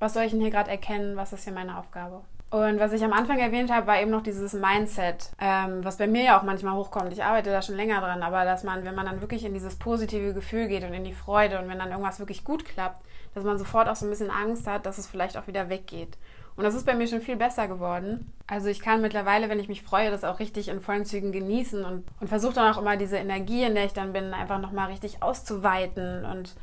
Was 0.00 0.14
soll 0.14 0.24
ich 0.24 0.32
denn 0.32 0.40
hier 0.40 0.50
gerade 0.50 0.72
erkennen? 0.72 1.14
Was 1.14 1.32
ist 1.32 1.44
hier 1.44 1.52
meine 1.52 1.78
Aufgabe? 1.78 2.24
Und 2.50 2.80
was 2.80 2.92
ich 2.92 3.04
am 3.04 3.12
Anfang 3.12 3.38
erwähnt 3.38 3.72
habe, 3.72 3.86
war 3.86 4.00
eben 4.00 4.10
noch 4.10 4.24
dieses 4.24 4.54
Mindset, 4.54 5.30
ähm, 5.40 5.84
was 5.84 5.98
bei 5.98 6.08
mir 6.08 6.24
ja 6.24 6.38
auch 6.38 6.42
manchmal 6.42 6.74
hochkommt. 6.74 7.12
Ich 7.12 7.22
arbeite 7.22 7.50
da 7.50 7.62
schon 7.62 7.76
länger 7.76 8.00
dran, 8.00 8.24
aber 8.24 8.44
dass 8.44 8.64
man, 8.64 8.84
wenn 8.84 8.96
man 8.96 9.06
dann 9.06 9.20
wirklich 9.20 9.44
in 9.44 9.54
dieses 9.54 9.76
positive 9.76 10.34
Gefühl 10.34 10.66
geht 10.66 10.82
und 10.82 10.92
in 10.92 11.04
die 11.04 11.12
Freude 11.12 11.60
und 11.60 11.68
wenn 11.68 11.78
dann 11.78 11.90
irgendwas 11.90 12.18
wirklich 12.18 12.42
gut 12.42 12.64
klappt, 12.64 13.00
dass 13.34 13.44
man 13.44 13.56
sofort 13.56 13.88
auch 13.88 13.94
so 13.94 14.04
ein 14.04 14.10
bisschen 14.10 14.32
Angst 14.32 14.66
hat, 14.66 14.84
dass 14.84 14.98
es 14.98 15.06
vielleicht 15.06 15.36
auch 15.36 15.46
wieder 15.46 15.68
weggeht. 15.68 16.18
Und 16.56 16.64
das 16.64 16.74
ist 16.74 16.84
bei 16.84 16.94
mir 16.94 17.06
schon 17.06 17.20
viel 17.20 17.36
besser 17.36 17.68
geworden. 17.68 18.32
Also 18.48 18.66
ich 18.66 18.80
kann 18.80 19.00
mittlerweile, 19.00 19.48
wenn 19.48 19.60
ich 19.60 19.68
mich 19.68 19.82
freue, 19.82 20.10
das 20.10 20.24
auch 20.24 20.40
richtig 20.40 20.68
in 20.68 20.80
vollen 20.80 21.04
Zügen 21.04 21.30
genießen 21.30 21.84
und, 21.84 22.04
und 22.20 22.28
versuche 22.28 22.54
dann 22.54 22.74
auch 22.74 22.78
immer 22.78 22.96
diese 22.96 23.16
Energie, 23.16 23.62
in 23.62 23.76
der 23.76 23.84
ich 23.84 23.92
dann 23.92 24.12
bin, 24.12 24.34
einfach 24.34 24.60
nochmal 24.60 24.88
richtig 24.88 25.22
auszuweiten 25.22 26.24
und 26.24 26.56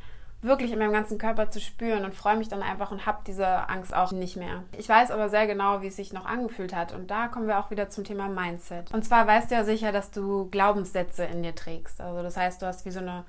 wirklich 0.47 0.71
in 0.71 0.79
meinem 0.79 0.91
ganzen 0.91 1.17
Körper 1.17 1.49
zu 1.49 1.59
spüren 1.59 2.05
und 2.05 2.13
freue 2.13 2.37
mich 2.37 2.47
dann 2.47 2.61
einfach 2.61 2.91
und 2.91 3.05
habe 3.05 3.19
diese 3.25 3.69
Angst 3.69 3.93
auch 3.93 4.11
nicht 4.11 4.35
mehr. 4.35 4.63
Ich 4.77 4.89
weiß 4.89 5.11
aber 5.11 5.29
sehr 5.29 5.47
genau, 5.47 5.81
wie 5.81 5.87
es 5.87 5.95
sich 5.95 6.13
noch 6.13 6.25
angefühlt 6.25 6.75
hat 6.75 6.93
und 6.93 7.11
da 7.11 7.27
kommen 7.27 7.47
wir 7.47 7.59
auch 7.59 7.71
wieder 7.71 7.89
zum 7.89 8.03
Thema 8.03 8.27
Mindset. 8.27 8.93
Und 8.93 9.05
zwar 9.05 9.27
weißt 9.27 9.51
du 9.51 9.55
ja 9.55 9.63
sicher, 9.63 9.91
dass 9.91 10.11
du 10.11 10.49
Glaubenssätze 10.49 11.25
in 11.25 11.43
dir 11.43 11.55
trägst. 11.55 12.01
Also 12.01 12.21
das 12.23 12.37
heißt, 12.37 12.61
du 12.61 12.65
hast 12.65 12.85
wie 12.85 12.91
so 12.91 12.99
eine 12.99 13.25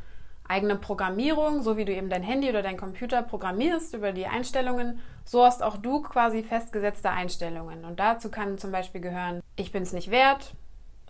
eigene 0.49 0.77
Programmierung, 0.77 1.63
so 1.63 1.77
wie 1.77 1.85
du 1.85 1.93
eben 1.93 2.09
dein 2.09 2.23
Handy 2.23 2.49
oder 2.49 2.63
dein 2.63 2.77
Computer 2.77 3.23
programmierst 3.23 3.95
über 3.95 4.13
die 4.13 4.27
Einstellungen, 4.27 5.01
so 5.25 5.45
hast 5.45 5.63
auch 5.63 5.77
du 5.77 6.01
quasi 6.01 6.43
festgesetzte 6.43 7.11
Einstellungen. 7.11 7.85
Und 7.85 8.01
dazu 8.01 8.31
kann 8.31 8.59
zum 8.59 8.73
Beispiel 8.73 9.03
gehören, 9.03 9.43
ich 9.57 9.73
bin 9.73 9.83
es 9.83 9.93
nicht 9.93 10.11
wert, 10.11 10.55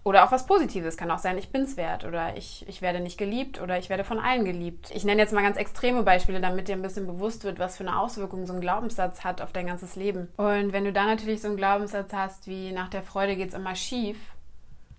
oder 0.08 0.24
auch 0.24 0.32
was 0.32 0.46
Positives 0.46 0.96
kann 0.96 1.10
auch 1.10 1.18
sein, 1.18 1.36
ich 1.36 1.50
bin's 1.50 1.76
wert 1.76 2.06
oder 2.06 2.34
ich, 2.34 2.66
ich 2.66 2.80
werde 2.80 3.00
nicht 3.00 3.18
geliebt 3.18 3.60
oder 3.60 3.78
ich 3.78 3.90
werde 3.90 4.04
von 4.04 4.18
allen 4.18 4.46
geliebt. 4.46 4.90
Ich 4.94 5.04
nenne 5.04 5.20
jetzt 5.20 5.34
mal 5.34 5.42
ganz 5.42 5.58
extreme 5.58 6.02
Beispiele, 6.02 6.40
damit 6.40 6.68
dir 6.68 6.76
ein 6.76 6.82
bisschen 6.82 7.06
bewusst 7.06 7.44
wird, 7.44 7.58
was 7.58 7.76
für 7.76 7.86
eine 7.86 8.00
Auswirkung 8.00 8.46
so 8.46 8.54
ein 8.54 8.62
Glaubenssatz 8.62 9.22
hat 9.22 9.42
auf 9.42 9.52
dein 9.52 9.66
ganzes 9.66 9.96
Leben. 9.96 10.28
Und 10.38 10.72
wenn 10.72 10.86
du 10.86 10.94
da 10.94 11.04
natürlich 11.04 11.42
so 11.42 11.48
einen 11.48 11.58
Glaubenssatz 11.58 12.10
hast, 12.14 12.46
wie 12.46 12.72
nach 12.72 12.88
der 12.88 13.02
Freude 13.02 13.36
geht's 13.36 13.52
immer 13.52 13.74
schief, 13.74 14.16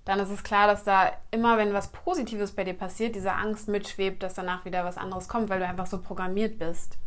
dann 0.06 0.19
ist 0.19 0.29
es 0.29 0.44
klar, 0.44 0.67
dass 0.67 0.83
da 0.83 1.11
immer, 1.31 1.57
wenn 1.57 1.73
was 1.73 1.88
Positives 1.88 2.51
bei 2.51 2.63
dir 2.63 2.75
passiert, 2.75 3.15
diese 3.15 3.33
Angst 3.33 3.67
mitschwebt, 3.67 4.21
dass 4.21 4.35
danach 4.35 4.63
wieder 4.63 4.85
was 4.85 4.97
anderes 4.97 5.27
kommt, 5.27 5.50
weil 5.50 5.59
du 5.59 5.67
einfach 5.67 5.88
so 5.88 5.97
programmiert 5.97 6.59
bist. 6.59 7.00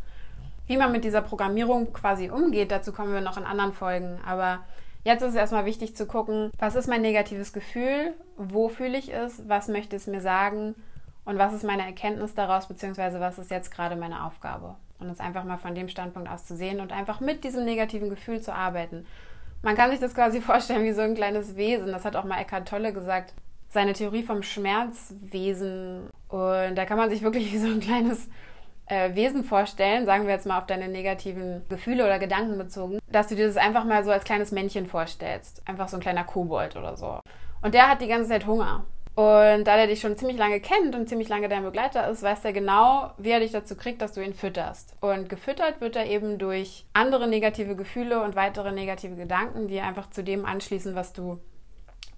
Wie 0.67 0.75
man 0.75 0.91
mit 0.91 1.05
dieser 1.05 1.21
Programmierung 1.21 1.93
quasi 1.93 2.29
umgeht, 2.29 2.69
dazu 2.69 2.91
kommen 2.91 3.13
wir 3.13 3.21
noch 3.21 3.37
in 3.37 3.45
anderen 3.45 3.71
Folgen. 3.71 4.19
Aber 4.25 4.59
Jetzt 5.03 5.21
ist 5.21 5.29
es 5.29 5.35
erstmal 5.35 5.65
wichtig 5.65 5.95
zu 5.95 6.05
gucken, 6.05 6.49
was 6.57 6.75
ist 6.75 6.87
mein 6.87 7.01
negatives 7.01 7.51
Gefühl, 7.51 8.13
wo 8.37 8.69
fühle 8.69 8.97
ich 8.97 9.13
es, 9.13 9.47
was 9.47 9.67
möchte 9.67 9.95
es 9.95 10.07
mir 10.07 10.21
sagen 10.21 10.75
und 11.25 11.37
was 11.37 11.53
ist 11.53 11.63
meine 11.63 11.85
Erkenntnis 11.85 12.35
daraus, 12.35 12.67
beziehungsweise 12.67 13.19
was 13.19 13.37
ist 13.37 13.51
jetzt 13.51 13.71
gerade 13.71 13.97
meine 13.97 14.25
Aufgabe. 14.25 14.75
Und 14.99 15.09
es 15.09 15.19
einfach 15.19 15.43
mal 15.43 15.57
von 15.57 15.75
dem 15.75 15.89
Standpunkt 15.89 16.29
aus 16.29 16.45
zu 16.45 16.55
sehen 16.55 16.79
und 16.79 16.93
einfach 16.93 17.19
mit 17.19 17.43
diesem 17.43 17.65
negativen 17.65 18.09
Gefühl 18.09 18.41
zu 18.41 18.53
arbeiten. 18.53 19.05
Man 19.61 19.75
kann 19.75 19.91
sich 19.91 19.99
das 19.99 20.15
quasi 20.15 20.39
vorstellen 20.41 20.85
wie 20.85 20.93
so 20.93 21.01
ein 21.01 21.15
kleines 21.15 21.57
Wesen. 21.57 21.87
Das 21.87 22.05
hat 22.05 22.15
auch 22.15 22.23
mal 22.23 22.39
Eckhart 22.39 22.67
Tolle 22.67 22.93
gesagt. 22.93 23.33
Seine 23.69 23.93
Theorie 23.93 24.23
vom 24.23 24.43
Schmerzwesen. 24.43 26.09
Und 26.29 26.75
da 26.75 26.85
kann 26.85 26.97
man 26.97 27.09
sich 27.09 27.23
wirklich 27.23 27.51
wie 27.51 27.57
so 27.57 27.67
ein 27.67 27.79
kleines 27.79 28.29
äh, 28.87 29.15
Wesen 29.15 29.43
vorstellen, 29.43 30.05
sagen 30.05 30.25
wir 30.25 30.33
jetzt 30.33 30.45
mal 30.45 30.59
auf 30.59 30.65
deine 30.65 30.87
negativen 30.87 31.63
Gefühle 31.69 32.05
oder 32.05 32.19
Gedanken 32.19 32.57
bezogen, 32.57 32.99
dass 33.11 33.27
du 33.27 33.35
dir 33.35 33.47
das 33.47 33.57
einfach 33.57 33.85
mal 33.85 34.03
so 34.03 34.11
als 34.11 34.23
kleines 34.23 34.51
Männchen 34.51 34.87
vorstellst. 34.87 35.61
Einfach 35.65 35.87
so 35.87 35.97
ein 35.97 36.01
kleiner 36.01 36.23
Kobold 36.23 36.75
oder 36.75 36.97
so. 36.97 37.19
Und 37.61 37.73
der 37.73 37.89
hat 37.89 38.01
die 38.01 38.07
ganze 38.07 38.29
Zeit 38.29 38.45
Hunger. 38.45 38.85
Und 39.15 39.65
da 39.65 39.75
der 39.77 39.85
dich 39.85 40.01
schon 40.01 40.17
ziemlich 40.17 40.37
lange 40.37 40.59
kennt 40.59 40.95
und 40.95 41.07
ziemlich 41.07 41.29
lange 41.29 41.47
dein 41.47 41.63
Begleiter 41.63 42.09
ist, 42.09 42.23
weiß 42.23 42.43
er 42.45 42.53
genau, 42.53 43.11
wie 43.19 43.29
er 43.29 43.41
dich 43.41 43.51
dazu 43.51 43.75
kriegt, 43.75 44.01
dass 44.01 44.13
du 44.13 44.23
ihn 44.23 44.33
fütterst. 44.33 44.95
Und 45.01 45.29
gefüttert 45.29 45.81
wird 45.81 45.95
er 45.95 46.07
eben 46.07 46.39
durch 46.39 46.85
andere 46.93 47.27
negative 47.27 47.75
Gefühle 47.75 48.23
und 48.23 48.35
weitere 48.35 48.71
negative 48.71 49.15
Gedanken, 49.15 49.67
die 49.67 49.81
einfach 49.81 50.09
zu 50.09 50.23
dem 50.23 50.45
anschließen, 50.45 50.95
was 50.95 51.13
du 51.13 51.39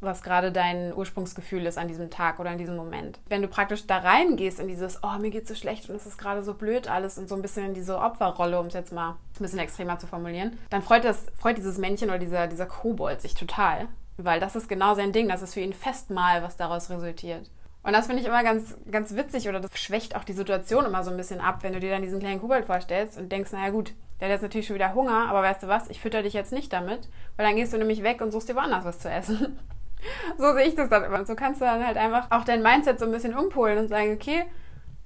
was 0.05 0.23
gerade 0.23 0.51
dein 0.51 0.93
Ursprungsgefühl 0.93 1.65
ist 1.65 1.77
an 1.77 1.87
diesem 1.87 2.09
Tag 2.09 2.39
oder 2.39 2.51
in 2.51 2.57
diesem 2.57 2.75
Moment. 2.75 3.19
Wenn 3.27 3.41
du 3.41 3.47
praktisch 3.47 3.85
da 3.87 3.97
reingehst 3.97 4.59
in 4.59 4.67
dieses, 4.67 5.03
oh, 5.03 5.19
mir 5.19 5.31
geht's 5.31 5.49
so 5.49 5.55
schlecht 5.55 5.89
und 5.89 5.95
es 5.95 6.05
ist 6.05 6.17
gerade 6.17 6.43
so 6.43 6.53
blöd 6.53 6.87
alles 6.87 7.17
und 7.17 7.27
so 7.27 7.35
ein 7.35 7.41
bisschen 7.41 7.65
in 7.65 7.73
diese 7.73 7.99
Opferrolle, 7.99 8.59
um 8.59 8.67
es 8.67 8.73
jetzt 8.73 8.93
mal 8.93 9.11
ein 9.11 9.17
bisschen 9.39 9.59
extremer 9.59 9.99
zu 9.99 10.07
formulieren, 10.07 10.57
dann 10.69 10.81
freut, 10.81 11.03
das, 11.03 11.25
freut 11.37 11.57
dieses 11.57 11.77
Männchen 11.77 12.09
oder 12.09 12.19
dieser, 12.19 12.47
dieser 12.47 12.65
Kobold 12.65 13.21
sich 13.21 13.33
total. 13.33 13.87
Weil 14.17 14.39
das 14.39 14.55
ist 14.55 14.69
genau 14.69 14.95
sein 14.95 15.11
Ding, 15.11 15.27
das 15.27 15.41
ist 15.41 15.53
für 15.53 15.59
ihn 15.59 15.73
Festmahl, 15.73 16.41
was 16.41 16.55
daraus 16.55 16.89
resultiert. 16.89 17.49
Und 17.85 17.93
das 17.93 18.07
finde 18.07 18.21
ich 18.21 18.27
immer 18.27 18.43
ganz, 18.43 18.75
ganz 18.89 19.15
witzig 19.15 19.47
oder 19.47 19.59
das 19.59 19.77
schwächt 19.77 20.15
auch 20.15 20.23
die 20.23 20.33
Situation 20.33 20.85
immer 20.85 21.03
so 21.03 21.11
ein 21.11 21.17
bisschen 21.17 21.39
ab, 21.39 21.59
wenn 21.61 21.73
du 21.73 21.79
dir 21.79 21.91
dann 21.91 22.01
diesen 22.01 22.19
kleinen 22.19 22.41
Kobold 22.41 22.65
vorstellst 22.65 23.17
und 23.17 23.31
denkst, 23.31 23.51
naja 23.51 23.69
gut, 23.69 23.93
der 24.19 24.27
hat 24.27 24.33
jetzt 24.33 24.41
natürlich 24.41 24.65
schon 24.65 24.75
wieder 24.75 24.95
Hunger, 24.95 25.27
aber 25.29 25.43
weißt 25.43 25.63
du 25.63 25.67
was, 25.67 25.89
ich 25.89 25.99
fütter 25.99 26.23
dich 26.23 26.33
jetzt 26.33 26.51
nicht 26.51 26.73
damit, 26.73 27.09
weil 27.35 27.45
dann 27.45 27.55
gehst 27.55 27.73
du 27.73 27.77
nämlich 27.77 28.01
weg 28.01 28.21
und 28.21 28.31
suchst 28.31 28.49
dir 28.49 28.55
woanders 28.55 28.85
was 28.85 28.99
zu 28.99 29.09
essen. 29.09 29.59
So 30.37 30.53
sehe 30.53 30.67
ich 30.67 30.75
das 30.75 30.89
dann 30.89 31.03
immer. 31.03 31.19
Und 31.19 31.27
so 31.27 31.35
kannst 31.35 31.61
du 31.61 31.65
dann 31.65 31.85
halt 31.85 31.97
einfach 31.97 32.27
auch 32.31 32.43
dein 32.43 32.61
Mindset 32.61 32.99
so 32.99 33.05
ein 33.05 33.11
bisschen 33.11 33.35
umpolen 33.35 33.77
und 33.77 33.89
sagen, 33.89 34.13
okay, 34.13 34.45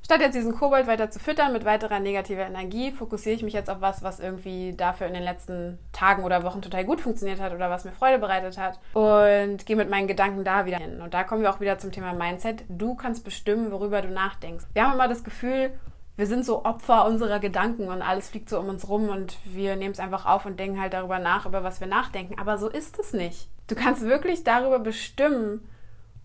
Statt 0.10 0.22
jetzt 0.22 0.34
diesen 0.34 0.56
Kobold 0.56 0.88
weiter 0.88 1.12
zu 1.12 1.20
füttern 1.20 1.54
mit 1.54 1.66
weiterer 1.66 2.00
negativer 2.00 2.42
Energie, 2.42 2.92
fokussiere 2.92 3.36
ich 3.36 3.44
mich 3.44 3.54
jetzt 3.54 3.70
auf 3.70 3.80
was, 3.80 4.02
was 4.02 4.20
irgendwie 4.20 4.74
dafür 4.76 5.06
in 5.06 5.14
den 5.14 5.22
letzten 5.22 5.78
Tagen 5.92 6.24
oder 6.24 6.44
Wochen 6.44 6.64
total 6.64 6.84
gut 6.84 7.00
funktioniert 7.00 7.40
hat 7.40 7.54
oder 7.54 7.70
was 7.70 7.86
mir 7.86 7.92
Freude 7.92 8.18
bereitet 8.18 8.58
hat 8.58 8.80
und 8.94 9.68
gehe 9.68 9.76
mit 9.76 9.90
meinen 9.90 10.08
Gedanken 10.08 10.44
da 10.44 10.66
wieder 10.66 10.78
hin. 10.78 11.02
Und 11.02 11.14
da 11.14 11.24
kommen 11.24 11.44
wir 11.44 11.52
auch 11.52 11.60
wieder 11.60 11.78
zum 11.78 11.92
Thema 11.92 12.14
Mindset. 12.14 12.64
Du 12.70 12.96
kannst 12.96 13.24
bestimmen, 13.24 13.72
worüber 13.72 14.02
du 14.02 14.08
nachdenkst. 14.08 14.66
Wir 14.74 14.84
haben 14.84 14.94
immer 14.94 15.08
das 15.08 15.24
Gefühl, 15.24 15.72
wir 16.20 16.28
sind 16.28 16.44
so 16.44 16.66
Opfer 16.66 17.06
unserer 17.06 17.40
Gedanken 17.40 17.88
und 17.88 18.02
alles 18.02 18.28
fliegt 18.28 18.50
so 18.50 18.60
um 18.60 18.68
uns 18.68 18.90
rum 18.90 19.08
und 19.08 19.38
wir 19.46 19.78
nehmen 19.78 19.94
es 19.94 20.02
einfach 20.02 20.26
auf 20.26 20.46
und 20.46 20.60
denken 20.60 20.82
halt 20.82 20.92
darüber 20.92 21.18
nach, 21.18 21.46
über 21.46 21.64
was 21.64 21.80
wir 21.80 21.88
nachdenken. 21.88 22.38
Aber 22.38 22.58
so 22.58 22.68
ist 22.68 23.00
es 23.00 23.14
nicht. 23.14 23.48
Du 23.68 23.76
kannst 23.76 24.02
wirklich 24.02 24.44
darüber 24.44 24.80
bestimmen, 24.80 25.66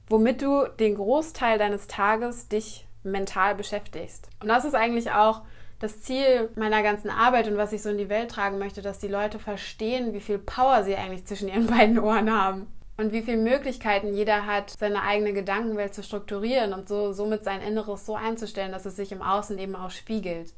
womit 0.09 0.43
du 0.43 0.67
den 0.81 0.97
Großteil 0.97 1.59
deines 1.59 1.87
Tages 1.87 2.49
dich 2.49 2.89
mental 3.05 3.55
beschäftigst. 3.55 4.29
Und 4.41 4.49
das 4.49 4.65
ist 4.65 4.75
eigentlich 4.75 5.13
auch 5.13 5.43
das 5.79 6.03
Ziel 6.03 6.51
meiner 6.57 6.83
ganzen 6.83 7.09
Arbeit 7.09 7.47
und 7.47 7.57
was 7.57 7.73
ich 7.73 7.81
so 7.81 7.91
in 7.91 7.99
die 7.99 8.09
Welt 8.09 8.33
tragen 8.33 8.59
möchte, 8.59 8.83
dass 8.83 8.99
die 8.99 9.07
Leute 9.07 9.39
verstehen, 9.39 10.13
wie 10.13 10.21
viel 10.21 10.39
Power 10.39 10.83
sie 10.83 10.97
eigentlich 10.97 11.25
zwischen 11.25 11.49
ihren 11.49 11.67
beiden 11.69 12.01
Ohren 12.01 12.37
haben 12.37 12.67
und 12.97 13.13
wie 13.13 13.23
viele 13.23 13.39
Möglichkeiten 13.39 14.15
jeder 14.15 14.47
hat, 14.47 14.71
seine 14.71 15.03
eigene 15.03 15.33
Gedankenwelt 15.33 15.95
zu 15.95 16.03
strukturieren 16.03 16.73
und 16.73 16.89
so 16.89 17.13
somit 17.13 17.43
sein 17.43 17.61
Inneres 17.61 18.07
so 18.07 18.15
einzustellen, 18.15 18.73
dass 18.73 18.87
es 18.87 18.97
sich 18.97 19.11
im 19.11 19.23
Außen 19.23 19.59
eben 19.59 19.75
auch 19.75 19.91
spiegelt. 19.91 20.55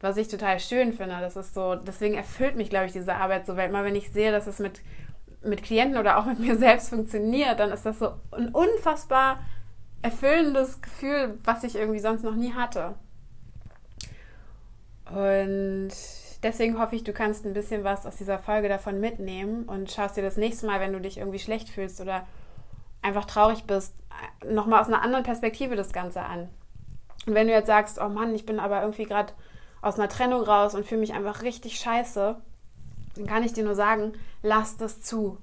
Was 0.00 0.16
ich 0.16 0.28
total 0.28 0.60
schön 0.60 0.92
finde, 0.92 1.16
das 1.20 1.36
ist 1.36 1.54
so, 1.54 1.74
deswegen 1.76 2.14
erfüllt 2.14 2.56
mich, 2.56 2.70
glaube 2.70 2.86
ich, 2.86 2.92
diese 2.92 3.14
Arbeit 3.14 3.46
so, 3.46 3.56
weil 3.56 3.68
immer 3.68 3.84
wenn 3.84 3.96
ich 3.96 4.10
sehe, 4.10 4.32
dass 4.32 4.46
es 4.46 4.58
mit, 4.58 4.80
mit 5.42 5.62
Klienten 5.62 5.98
oder 5.98 6.18
auch 6.18 6.26
mit 6.26 6.38
mir 6.40 6.56
selbst 6.56 6.90
funktioniert, 6.90 7.60
dann 7.60 7.70
ist 7.70 7.86
das 7.86 7.98
so 7.98 8.12
ein 8.32 8.48
unfassbar 8.48 9.40
erfüllendes 10.02 10.80
Gefühl, 10.80 11.38
was 11.44 11.64
ich 11.64 11.76
irgendwie 11.76 11.98
sonst 12.00 12.22
noch 12.22 12.34
nie 12.34 12.52
hatte. 12.52 12.94
Und 15.10 15.90
deswegen 16.42 16.78
hoffe 16.78 16.96
ich, 16.96 17.04
du 17.04 17.12
kannst 17.12 17.44
ein 17.44 17.54
bisschen 17.54 17.84
was 17.84 18.06
aus 18.06 18.16
dieser 18.16 18.38
Folge 18.38 18.68
davon 18.68 19.00
mitnehmen 19.00 19.64
und 19.64 19.90
schaust 19.90 20.16
dir 20.16 20.22
das 20.22 20.36
nächste 20.36 20.66
Mal, 20.66 20.80
wenn 20.80 20.92
du 20.92 21.00
dich 21.00 21.18
irgendwie 21.18 21.38
schlecht 21.38 21.68
fühlst 21.68 22.00
oder 22.00 22.26
einfach 23.02 23.24
traurig 23.24 23.64
bist, 23.64 23.94
nochmal 24.48 24.80
aus 24.80 24.88
einer 24.88 25.02
anderen 25.02 25.24
Perspektive 25.24 25.76
das 25.76 25.92
Ganze 25.92 26.22
an. 26.22 26.48
Und 27.26 27.34
wenn 27.34 27.46
du 27.46 27.52
jetzt 27.52 27.66
sagst, 27.66 28.00
oh 28.00 28.08
Mann, 28.08 28.34
ich 28.34 28.46
bin 28.46 28.58
aber 28.58 28.80
irgendwie 28.80 29.04
gerade 29.04 29.32
aus 29.82 29.98
einer 29.98 30.08
Trennung 30.08 30.42
raus 30.42 30.74
und 30.74 30.86
fühle 30.86 31.00
mich 31.00 31.12
einfach 31.12 31.42
richtig 31.42 31.78
scheiße, 31.78 32.36
dann 33.16 33.26
kann 33.26 33.42
ich 33.42 33.52
dir 33.52 33.64
nur 33.64 33.74
sagen, 33.74 34.12
lass 34.42 34.76
das 34.76 35.00
zu. 35.00 35.38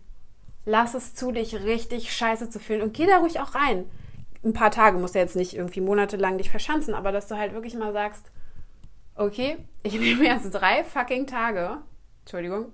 Lass 0.66 0.94
es 0.94 1.14
zu, 1.14 1.32
dich 1.32 1.64
richtig 1.64 2.12
scheiße 2.12 2.50
zu 2.50 2.60
fühlen 2.60 2.82
und 2.82 2.94
geh 2.94 3.06
da 3.06 3.18
ruhig 3.18 3.40
auch 3.40 3.56
rein 3.56 3.86
ein 4.46 4.54
paar 4.54 4.72
Tage, 4.72 4.98
musst 4.98 5.16
du 5.16 5.20
jetzt 5.20 5.36
nicht 5.36 5.56
irgendwie 5.56 5.82
monatelang 5.82 6.38
dich 6.38 6.50
verschanzen, 6.50 6.94
aber 6.94 7.12
dass 7.12 7.28
du 7.28 7.36
halt 7.36 7.54
wirklich 7.54 7.76
mal 7.76 7.92
sagst, 7.92 8.32
okay, 9.16 9.58
ich 9.84 9.94
nehme 10.00 10.26
jetzt 10.26 10.52
drei 10.52 10.84
fucking 10.84 11.28
Tage, 11.28 11.78
Entschuldigung, 12.22 12.72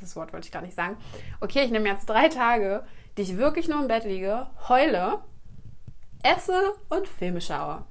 das 0.00 0.16
Wort 0.16 0.32
wollte 0.32 0.46
ich 0.46 0.52
gar 0.52 0.62
nicht 0.62 0.74
sagen, 0.74 0.96
okay, 1.40 1.64
ich 1.64 1.70
nehme 1.70 1.88
jetzt 1.88 2.06
drei 2.06 2.28
Tage, 2.28 2.84
die 3.16 3.22
ich 3.22 3.36
wirklich 3.36 3.68
nur 3.68 3.80
im 3.80 3.88
Bett 3.88 4.04
liege, 4.04 4.46
heule, 4.68 5.20
esse 6.22 6.74
und 6.88 7.06
Filme 7.06 7.40
schaue. 7.40 7.84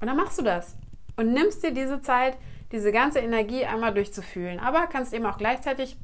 Und 0.00 0.06
dann 0.06 0.16
machst 0.16 0.38
du 0.38 0.42
das 0.42 0.76
und 1.16 1.32
nimmst 1.32 1.62
dir 1.62 1.72
diese 1.72 2.00
Zeit, 2.00 2.36
diese 2.72 2.92
ganze 2.92 3.18
Energie 3.18 3.64
einmal 3.64 3.92
durchzufühlen, 3.92 4.58
aber 4.60 4.86
kannst 4.86 5.12
eben 5.12 5.26
auch 5.26 5.38
gleichzeitig 5.38 5.96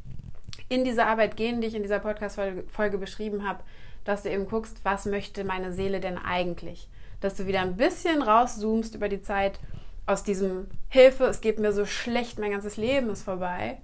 in 0.69 0.85
diese 0.85 1.07
Arbeit 1.07 1.37
gehen, 1.37 1.61
die 1.61 1.69
ich 1.69 1.75
in 1.75 1.83
dieser 1.83 2.01
Podcast-Folge 2.01 2.99
beschrieben 2.99 3.47
habe, 3.49 3.63
dass 4.05 4.23
du 4.23 4.31
eben 4.31 4.49
guckst, 4.49 4.85
was 4.85 5.07
möchte 5.07 5.45
meine 5.45 5.73
Seele 5.73 6.01
denn 6.01 6.19
eigentlich? 6.19 6.89
Dass 7.21 7.37
du 7.37 7.47
wieder 7.47 7.61
ein 7.61 7.77
bisschen 7.77 8.23
rauszoomst 8.23 8.95
über 8.95 9.09
die 9.09 9.23
Zeit 9.23 9.61
aus 10.07 10.23
diesem 10.23 10.69
Hilfe, 10.89 11.25
es 11.25 11.41
geht 11.41 11.59
mir 11.59 11.73
so 11.73 11.85
schlecht, 11.85 12.39
mein 12.39 12.53
ganzes 12.53 12.77
Leben 12.77 13.11
ist 13.11 13.25
vorbei, 13.25 13.79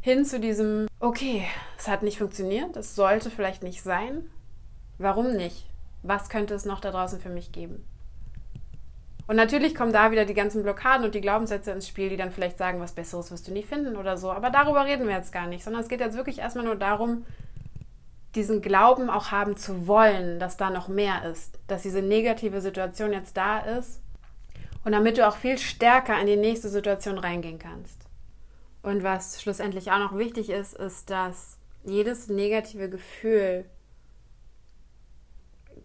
hin 0.00 0.24
zu 0.24 0.38
diesem, 0.38 0.86
okay, 1.00 1.44
es 1.76 1.88
hat 1.88 2.02
nicht 2.02 2.18
funktioniert, 2.18 2.76
es 2.76 2.94
sollte 2.94 3.30
vielleicht 3.30 3.62
nicht 3.64 3.82
sein. 3.82 4.30
Warum 4.98 5.32
nicht? 5.32 5.66
Was 6.02 6.28
könnte 6.28 6.54
es 6.54 6.64
noch 6.64 6.80
da 6.80 6.92
draußen 6.92 7.20
für 7.20 7.28
mich 7.28 7.50
geben? 7.50 7.84
Und 9.26 9.34
natürlich 9.34 9.74
kommen 9.74 9.92
da 9.92 10.12
wieder 10.12 10.24
die 10.24 10.34
ganzen 10.34 10.62
Blockaden 10.62 11.04
und 11.04 11.16
die 11.16 11.20
Glaubenssätze 11.20 11.72
ins 11.72 11.88
Spiel, 11.88 12.08
die 12.08 12.16
dann 12.16 12.30
vielleicht 12.30 12.58
sagen, 12.58 12.80
was 12.80 12.92
Besseres 12.92 13.32
wirst 13.32 13.48
du 13.48 13.52
nie 13.52 13.64
finden 13.64 13.96
oder 13.96 14.16
so. 14.16 14.30
Aber 14.30 14.50
darüber 14.50 14.84
reden 14.84 15.08
wir 15.08 15.16
jetzt 15.16 15.32
gar 15.32 15.48
nicht, 15.48 15.64
sondern 15.64 15.82
es 15.82 15.88
geht 15.88 15.98
jetzt 15.98 16.16
wirklich 16.16 16.38
erstmal 16.38 16.64
nur 16.64 16.76
darum, 16.76 17.26
diesen 18.36 18.62
Glauben 18.62 19.10
auch 19.10 19.32
haben 19.32 19.56
zu 19.56 19.88
wollen, 19.88 20.38
dass 20.38 20.56
da 20.56 20.70
noch 20.70 20.86
mehr 20.86 21.24
ist, 21.24 21.58
dass 21.66 21.82
diese 21.82 22.02
negative 22.02 22.60
Situation 22.60 23.12
jetzt 23.12 23.36
da 23.36 23.58
ist 23.58 24.00
und 24.86 24.92
damit 24.92 25.18
du 25.18 25.26
auch 25.26 25.36
viel 25.36 25.58
stärker 25.58 26.16
in 26.20 26.28
die 26.28 26.36
nächste 26.36 26.68
Situation 26.68 27.18
reingehen 27.18 27.58
kannst. 27.58 28.06
Und 28.82 29.02
was 29.02 29.42
schlussendlich 29.42 29.90
auch 29.90 29.98
noch 29.98 30.16
wichtig 30.16 30.48
ist, 30.48 30.74
ist, 30.74 31.10
dass 31.10 31.58
jedes 31.82 32.28
negative 32.28 32.88
Gefühl 32.88 33.64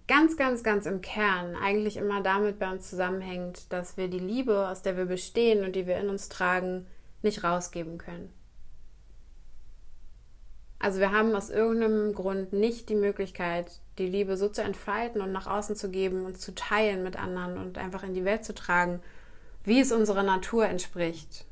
ganz, 0.08 0.38
ganz, 0.38 0.62
ganz 0.62 0.86
im 0.86 1.02
Kern 1.02 1.56
eigentlich 1.56 1.98
immer 1.98 2.22
damit 2.22 2.60
bei 2.60 2.72
uns 2.72 2.92
zusammenhängt, 2.92 3.74
dass 3.74 3.98
wir 3.98 4.08
die 4.08 4.20
Liebe, 4.20 4.70
aus 4.70 4.84
der 4.84 4.96
wir 4.96 5.06
bestehen 5.06 5.66
und 5.66 5.76
die 5.76 5.88
wir 5.88 5.98
in 5.98 6.10
uns 6.10 6.30
tragen, 6.30 6.86
nicht 7.24 7.44
rausgeben 7.44 7.98
können. 7.98 8.32
Also 10.82 11.00
wir 11.00 11.12
haben 11.12 11.36
aus 11.36 11.52
irgendeinem 11.52 12.16
Grund 12.16 12.54
nicht 12.54 12.90
die 12.90 12.96
Möglichkeit, 12.96 13.80
die 14.00 14.08
Liebe 14.08 14.36
so 14.36 14.50
zu 14.50 14.64
entfalten 14.64 15.22
und 15.22 15.32
nach 15.32 15.46
außen 15.46 15.76
zu 15.76 15.92
geben 15.92 16.26
und 16.26 16.42
zu 16.42 16.56
teilen 16.56 17.04
mit 17.04 17.22
anderen 17.22 17.60
und 17.60 17.78
einfach 17.78 18.02
in 18.02 18.16
die 18.16 18.26
Welt 18.26 18.44
zu 18.44 18.56
tragen, 18.56 19.00
wie 19.64 19.80
es 19.80 19.92
unserer 19.92 20.24
Natur 20.24 20.66
entspricht. 20.66 21.46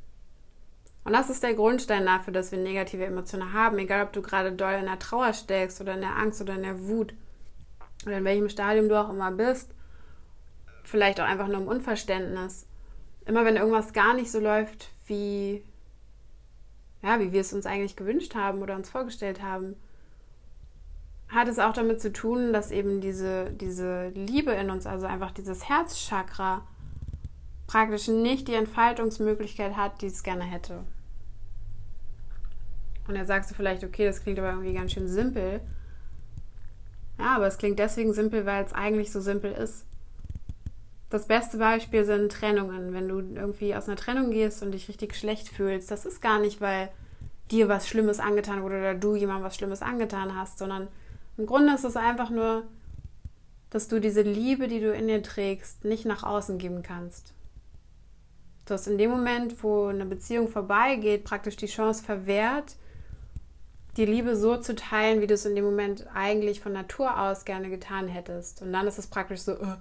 Und 1.03 1.13
das 1.13 1.29
ist 1.29 1.43
der 1.43 1.53
Grundstein 1.53 2.07
dafür, 2.07 2.33
dass 2.33 2.51
wir 2.51 2.57
negative 2.57 3.05
Emotionen 3.05 3.53
haben, 3.53 3.77
egal 3.77 4.03
ob 4.03 4.13
du 4.13 4.24
gerade 4.24 4.51
doll 4.51 4.74
in 4.74 4.88
der 4.88 4.98
Trauer 4.98 5.33
steckst 5.33 5.79
oder 5.79 5.93
in 5.93 6.01
der 6.01 6.17
Angst 6.17 6.41
oder 6.41 6.55
in 6.55 6.63
der 6.63 6.88
Wut 6.88 7.13
oder 8.07 8.17
in 8.17 8.25
welchem 8.25 8.50
Stadium 8.50 8.89
du 8.89 9.00
auch 9.00 9.12
immer 9.12 9.31
bist, 9.31 9.69
vielleicht 10.83 11.21
auch 11.21 11.25
einfach 11.25 11.48
nur 11.48 11.62
im 11.62 11.67
Unverständnis. 11.67 12.65
Immer 13.27 13.45
wenn 13.45 13.57
irgendwas 13.57 13.93
gar 13.93 14.15
nicht 14.15 14.31
so 14.31 14.39
läuft, 14.39 14.89
wie 15.05 15.63
ja, 17.01 17.19
wie 17.19 17.31
wir 17.31 17.41
es 17.41 17.53
uns 17.53 17.65
eigentlich 17.65 17.95
gewünscht 17.95 18.35
haben 18.35 18.61
oder 18.61 18.75
uns 18.75 18.89
vorgestellt 18.89 19.41
haben, 19.41 19.75
hat 21.29 21.47
es 21.47 21.59
auch 21.59 21.73
damit 21.73 22.01
zu 22.01 22.11
tun, 22.11 22.53
dass 22.53 22.71
eben 22.71 23.01
diese, 23.01 23.51
diese 23.51 24.07
Liebe 24.09 24.51
in 24.51 24.69
uns, 24.69 24.85
also 24.85 25.05
einfach 25.05 25.31
dieses 25.31 25.69
Herzchakra, 25.69 26.67
praktisch 27.67 28.07
nicht 28.07 28.47
die 28.47 28.55
Entfaltungsmöglichkeit 28.55 29.77
hat, 29.77 30.01
die 30.01 30.07
es 30.07 30.23
gerne 30.23 30.43
hätte. 30.43 30.83
Und 33.07 33.15
jetzt 33.15 33.27
sagst 33.27 33.51
du 33.51 33.55
vielleicht, 33.55 33.83
okay, 33.83 34.05
das 34.05 34.21
klingt 34.21 34.39
aber 34.39 34.49
irgendwie 34.49 34.73
ganz 34.73 34.91
schön 34.91 35.07
simpel. 35.07 35.61
Ja, 37.19 37.35
aber 37.35 37.47
es 37.47 37.57
klingt 37.57 37.77
deswegen 37.77 38.13
simpel, 38.13 38.45
weil 38.45 38.63
es 38.63 38.73
eigentlich 38.73 39.11
so 39.11 39.21
simpel 39.21 39.51
ist. 39.51 39.85
Das 41.09 41.25
beste 41.25 41.57
Beispiel 41.57 42.05
sind 42.05 42.31
Trennungen. 42.31 42.93
Wenn 42.93 43.07
du 43.07 43.19
irgendwie 43.19 43.75
aus 43.75 43.87
einer 43.87 43.97
Trennung 43.97 44.31
gehst 44.31 44.61
und 44.61 44.71
dich 44.71 44.87
richtig 44.87 45.15
schlecht 45.15 45.49
fühlst, 45.49 45.89
das 45.89 46.05
ist 46.05 46.21
gar 46.21 46.39
nicht, 46.39 46.61
weil 46.61 46.89
dir 47.49 47.67
was 47.67 47.87
Schlimmes 47.87 48.19
angetan 48.19 48.61
wurde 48.61 48.77
oder 48.77 48.95
du 48.95 49.15
jemandem 49.15 49.45
was 49.45 49.55
Schlimmes 49.55 49.81
angetan 49.81 50.35
hast, 50.35 50.59
sondern 50.59 50.87
im 51.37 51.47
Grunde 51.47 51.73
ist 51.73 51.83
es 51.83 51.95
einfach 51.95 52.29
nur, 52.29 52.63
dass 53.71 53.87
du 53.87 53.99
diese 53.99 54.21
Liebe, 54.21 54.67
die 54.67 54.79
du 54.79 54.93
in 54.93 55.07
dir 55.07 55.23
trägst, 55.23 55.83
nicht 55.83 56.05
nach 56.05 56.23
außen 56.23 56.57
geben 56.57 56.83
kannst. 56.83 57.33
Du 58.65 58.75
hast 58.75 58.87
in 58.87 58.99
dem 58.99 59.09
Moment, 59.09 59.63
wo 59.63 59.87
eine 59.87 60.05
Beziehung 60.05 60.47
vorbeigeht, 60.47 61.23
praktisch 61.23 61.55
die 61.55 61.65
Chance 61.65 62.03
verwehrt, 62.03 62.75
die 63.97 64.05
Liebe 64.05 64.35
so 64.35 64.57
zu 64.57 64.75
teilen, 64.75 65.21
wie 65.21 65.27
du 65.27 65.33
es 65.33 65.45
in 65.45 65.55
dem 65.55 65.65
Moment 65.65 66.05
eigentlich 66.13 66.61
von 66.61 66.73
Natur 66.73 67.19
aus 67.19 67.45
gerne 67.45 67.69
getan 67.69 68.07
hättest. 68.07 68.61
Und 68.61 68.71
dann 68.71 68.85
ist 68.85 68.99
es 68.99 69.07
praktisch 69.07 69.41
so, 69.41 69.53
uh, 69.53 69.75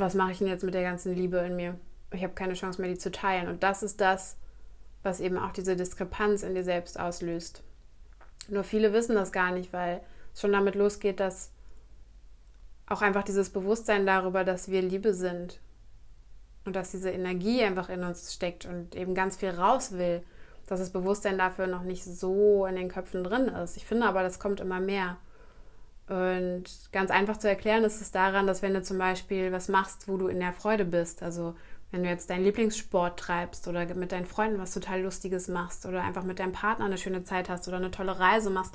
was 0.00 0.14
mache 0.14 0.32
ich 0.32 0.38
denn 0.38 0.48
jetzt 0.48 0.64
mit 0.64 0.74
der 0.74 0.82
ganzen 0.82 1.14
Liebe 1.14 1.38
in 1.38 1.56
mir? 1.56 1.76
Ich 2.12 2.22
habe 2.22 2.34
keine 2.34 2.54
Chance 2.54 2.80
mehr, 2.80 2.90
die 2.90 2.98
zu 2.98 3.10
teilen. 3.10 3.48
Und 3.48 3.62
das 3.62 3.82
ist 3.82 4.00
das, 4.00 4.36
was 5.02 5.20
eben 5.20 5.38
auch 5.38 5.52
diese 5.52 5.76
Diskrepanz 5.76 6.42
in 6.42 6.54
dir 6.54 6.64
selbst 6.64 6.98
auslöst. 6.98 7.62
Nur 8.48 8.64
viele 8.64 8.92
wissen 8.92 9.14
das 9.14 9.32
gar 9.32 9.52
nicht, 9.52 9.72
weil 9.72 10.00
es 10.34 10.40
schon 10.40 10.52
damit 10.52 10.74
losgeht, 10.74 11.20
dass 11.20 11.52
auch 12.86 13.02
einfach 13.02 13.22
dieses 13.22 13.50
Bewusstsein 13.50 14.06
darüber, 14.06 14.44
dass 14.44 14.68
wir 14.70 14.82
Liebe 14.82 15.14
sind 15.14 15.60
und 16.64 16.74
dass 16.74 16.90
diese 16.90 17.10
Energie 17.10 17.62
einfach 17.62 17.88
in 17.88 18.02
uns 18.02 18.34
steckt 18.34 18.66
und 18.66 18.96
eben 18.96 19.14
ganz 19.14 19.36
viel 19.36 19.50
raus 19.50 19.92
will, 19.92 20.22
dass 20.66 20.80
das 20.80 20.90
Bewusstsein 20.90 21.38
dafür 21.38 21.66
noch 21.66 21.82
nicht 21.82 22.04
so 22.04 22.66
in 22.66 22.76
den 22.76 22.88
Köpfen 22.88 23.24
drin 23.24 23.48
ist. 23.48 23.76
Ich 23.76 23.86
finde 23.86 24.06
aber, 24.06 24.22
das 24.22 24.38
kommt 24.38 24.60
immer 24.60 24.80
mehr. 24.80 25.16
Und 26.10 26.64
ganz 26.90 27.12
einfach 27.12 27.36
zu 27.36 27.48
erklären 27.48 27.84
ist 27.84 28.00
es 28.00 28.10
daran, 28.10 28.48
dass 28.48 28.62
wenn 28.62 28.74
du 28.74 28.82
zum 28.82 28.98
Beispiel 28.98 29.52
was 29.52 29.68
machst, 29.68 30.08
wo 30.08 30.16
du 30.16 30.26
in 30.26 30.40
der 30.40 30.52
Freude 30.52 30.84
bist, 30.84 31.22
also 31.22 31.54
wenn 31.92 32.02
du 32.02 32.08
jetzt 32.08 32.30
deinen 32.30 32.42
Lieblingssport 32.42 33.18
treibst 33.18 33.68
oder 33.68 33.86
mit 33.94 34.10
deinen 34.10 34.26
Freunden 34.26 34.58
was 34.58 34.74
total 34.74 35.02
Lustiges 35.02 35.46
machst 35.46 35.86
oder 35.86 36.02
einfach 36.02 36.24
mit 36.24 36.40
deinem 36.40 36.50
Partner 36.50 36.86
eine 36.86 36.98
schöne 36.98 37.22
Zeit 37.22 37.48
hast 37.48 37.68
oder 37.68 37.76
eine 37.76 37.92
tolle 37.92 38.18
Reise 38.18 38.50
machst, 38.50 38.74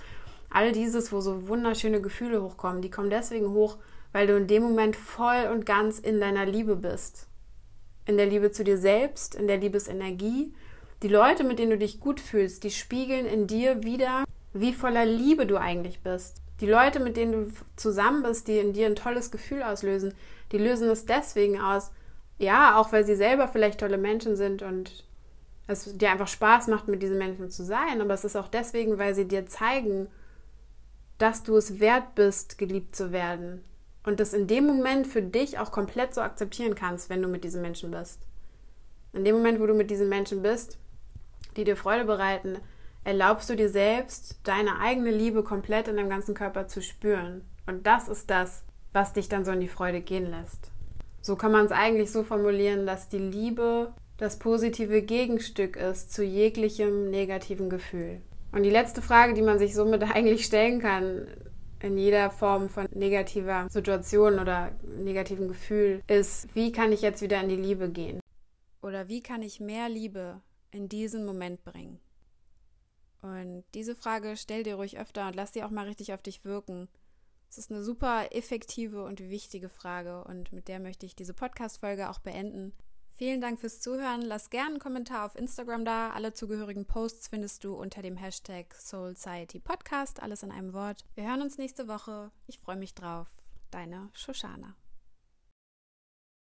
all 0.50 0.72
dieses, 0.72 1.12
wo 1.12 1.20
so 1.20 1.50
wunderschöne 1.50 2.00
Gefühle 2.00 2.42
hochkommen, 2.42 2.82
die 2.82 2.90
kommen 2.90 3.10
deswegen 3.10 3.50
hoch, 3.50 3.78
weil 4.14 4.28
du 4.28 4.38
in 4.38 4.48
dem 4.48 4.64
Moment 4.64 4.96
voll 4.96 5.50
und 5.52 5.66
ganz 5.66 6.00
in 6.00 6.22
deiner 6.22 6.46
Liebe 6.46 6.78
bist. 6.78 7.28
in 8.06 8.18
der 8.18 8.28
Liebe 8.28 8.52
zu 8.52 8.64
dir 8.64 8.78
selbst, 8.78 9.36
in 9.36 9.48
der 9.48 9.58
Liebesenergie. 9.58 10.54
Die 11.04 11.08
Leute, 11.08 11.44
mit 11.44 11.60
denen 11.60 11.72
du 11.72 11.78
dich 11.78 12.00
gut 12.00 12.20
fühlst, 12.20 12.64
die 12.64 12.72
spiegeln 12.72 13.26
in 13.26 13.48
dir 13.48 13.84
wieder, 13.84 14.24
wie 14.54 14.74
voller 14.74 15.06
Liebe 15.06 15.46
du 15.46 15.58
eigentlich 15.58 16.02
bist. 16.02 16.42
Die 16.62 16.68
Leute, 16.68 17.00
mit 17.00 17.18
denen 17.18 17.32
du 17.32 17.52
zusammen 17.76 18.24
bist, 18.24 18.48
die 18.48 18.60
in 18.60 18.74
dir 18.74 18.86
ein 18.86 18.96
tolles 18.96 19.32
Gefühl 19.32 19.62
auslösen, 19.64 20.14
die 20.52 20.58
lösen 20.58 20.90
es 20.90 21.06
deswegen 21.06 21.60
aus, 21.60 21.92
ja, 22.38 22.80
auch 22.80 22.92
weil 22.92 23.06
sie 23.06 23.16
selber 23.16 23.48
vielleicht 23.48 23.80
tolle 23.80 23.98
Menschen 23.98 24.36
sind 24.36 24.62
und 24.62 25.04
es 25.68 25.98
dir 25.98 26.12
einfach 26.12 26.28
Spaß 26.28 26.68
macht, 26.68 26.88
mit 26.88 27.02
diesen 27.02 27.18
Menschen 27.18 27.50
zu 27.50 27.64
sein, 27.64 28.02
aber 28.02 28.14
es 28.14 28.24
ist 28.24 28.36
auch 28.36 28.48
deswegen, 28.48 28.98
weil 28.98 29.16
sie 29.16 29.28
dir 29.28 29.48
zeigen, 29.48 30.08
dass 31.18 31.44
du 31.44 31.56
es 31.56 31.80
wert 31.80 32.16
bist, 32.16 32.58
geliebt 32.58 32.96
zu 32.96 33.12
werden. 33.12 33.64
Und 34.04 34.20
das 34.20 34.34
in 34.34 34.48
dem 34.48 34.68
Moment 34.68 35.08
für 35.08 35.22
dich 35.22 35.58
auch 35.58 35.72
komplett 35.72 36.14
so 36.14 36.22
akzeptieren 36.22 36.76
kannst, 36.76 37.10
wenn 37.10 37.22
du 37.22 37.28
mit 37.28 37.44
diesen 37.44 37.62
Menschen 37.62 37.90
bist. 37.92 38.20
In 39.14 39.26
dem 39.26 39.36
Moment, 39.36 39.60
wo 39.60 39.66
du 39.66 39.74
mit 39.74 39.90
diesen 39.90 40.10
Menschen 40.10 40.44
bist, 40.44 40.78
die 41.58 41.64
dir 41.64 41.78
Freude 41.78 42.06
bereiten, 42.06 42.60
erlaubst 43.06 43.50
du 43.50 43.56
dir 43.56 43.70
selbst, 43.70 44.40
deine 44.44 44.80
eigene 44.80 45.12
Liebe 45.12 45.44
komplett 45.44 45.88
in 45.88 45.96
deinem 45.96 46.10
ganzen 46.10 46.34
Körper 46.34 46.68
zu 46.68 46.82
spüren. 46.82 47.46
Und 47.68 47.88
das 47.88 48.10
ist 48.10 48.30
das, 48.30 48.64
was 48.92 49.14
dich 49.14 49.30
dann 49.30 49.46
so 49.46 49.52
in 49.52 49.62
die 49.62 49.68
Freude 49.68 50.02
gehen 50.02 50.30
lässt. 50.30 50.72
So 51.22 51.36
kann 51.36 51.52
man 51.52 51.66
es 51.66 51.72
eigentlich 51.72 52.12
so 52.12 52.24
formulieren, 52.24 52.86
dass 52.86 53.08
die 53.08 53.20
Liebe 53.20 53.94
das 54.18 54.40
positive 54.40 55.02
Gegenstück 55.02 55.76
ist 55.76 56.14
zu 56.14 56.24
jeglichem 56.24 57.10
negativen 57.10 57.70
Gefühl. 57.70 58.22
Und 58.52 58.64
die 58.64 58.70
letzte 58.70 59.02
Frage, 59.02 59.34
die 59.34 59.42
man 59.42 59.60
sich 59.60 59.76
somit 59.76 60.04
eigentlich 60.16 60.46
stellen 60.46 60.80
kann, 60.80 61.28
in 61.82 61.98
jeder 61.98 62.32
Form 62.32 62.70
von 62.70 62.88
negativer 62.94 63.68
Situation 63.70 64.40
oder 64.40 64.72
negativem 64.98 65.48
Gefühl, 65.48 66.02
ist, 66.08 66.48
wie 66.56 66.72
kann 66.72 66.92
ich 66.92 67.02
jetzt 67.02 67.22
wieder 67.22 67.40
in 67.42 67.50
die 67.50 67.56
Liebe 67.56 67.90
gehen? 67.90 68.20
Oder 68.82 69.08
wie 69.08 69.22
kann 69.22 69.44
ich 69.44 69.60
mehr 69.60 69.90
Liebe 69.90 70.42
in 70.72 70.90
diesen 70.90 71.26
Moment 71.26 71.64
bringen? 71.64 72.00
Und 73.26 73.64
diese 73.74 73.96
Frage 73.96 74.38
stell 74.38 74.62
dir 74.62 74.76
ruhig 74.76 75.00
öfter 75.00 75.28
und 75.28 75.36
lass 75.36 75.54
sie 75.54 75.64
auch 75.64 75.72
mal 75.72 75.88
richtig 75.88 76.14
auf 76.14 76.22
dich 76.22 76.46
wirken. 76.46 76.88
Es 77.50 77.58
ist 77.58 77.72
eine 77.72 77.84
super 77.84 78.28
effektive 78.32 79.04
und 79.04 79.20
wichtige 79.20 79.70
Frage 79.70 80.24
und 80.26 80.52
mit 80.52 80.68
der 80.68 80.80
möchte 80.80 81.08
ich 81.08 81.16
diese 81.16 81.34
Podcast-Folge 81.34 82.10
auch 82.10 82.20
beenden. 82.20 82.74
Vielen 83.14 83.42
Dank 83.42 83.60
fürs 83.60 83.80
Zuhören. 83.80 84.22
Lass 84.22 84.50
gerne 84.52 84.72
einen 84.72 84.80
Kommentar 84.80 85.26
auf 85.26 85.36
Instagram 85.36 85.86
da. 85.86 86.12
Alle 86.12 86.34
zugehörigen 86.34 86.86
Posts 86.86 87.30
findest 87.30 87.64
du 87.64 87.74
unter 87.74 88.04
dem 88.04 88.18
Hashtag 88.18 88.76
Soulciety 88.76 89.60
Podcast. 89.60 90.22
Alles 90.22 90.44
in 90.44 90.52
einem 90.52 90.74
Wort. 90.74 91.06
Wir 91.16 91.28
hören 91.28 91.42
uns 91.42 91.58
nächste 91.58 91.88
Woche. 91.88 92.32
Ich 92.46 92.60
freue 92.60 92.78
mich 92.78 92.94
drauf. 92.94 93.30
Deine 93.72 94.10
Shoshana. 94.14 94.76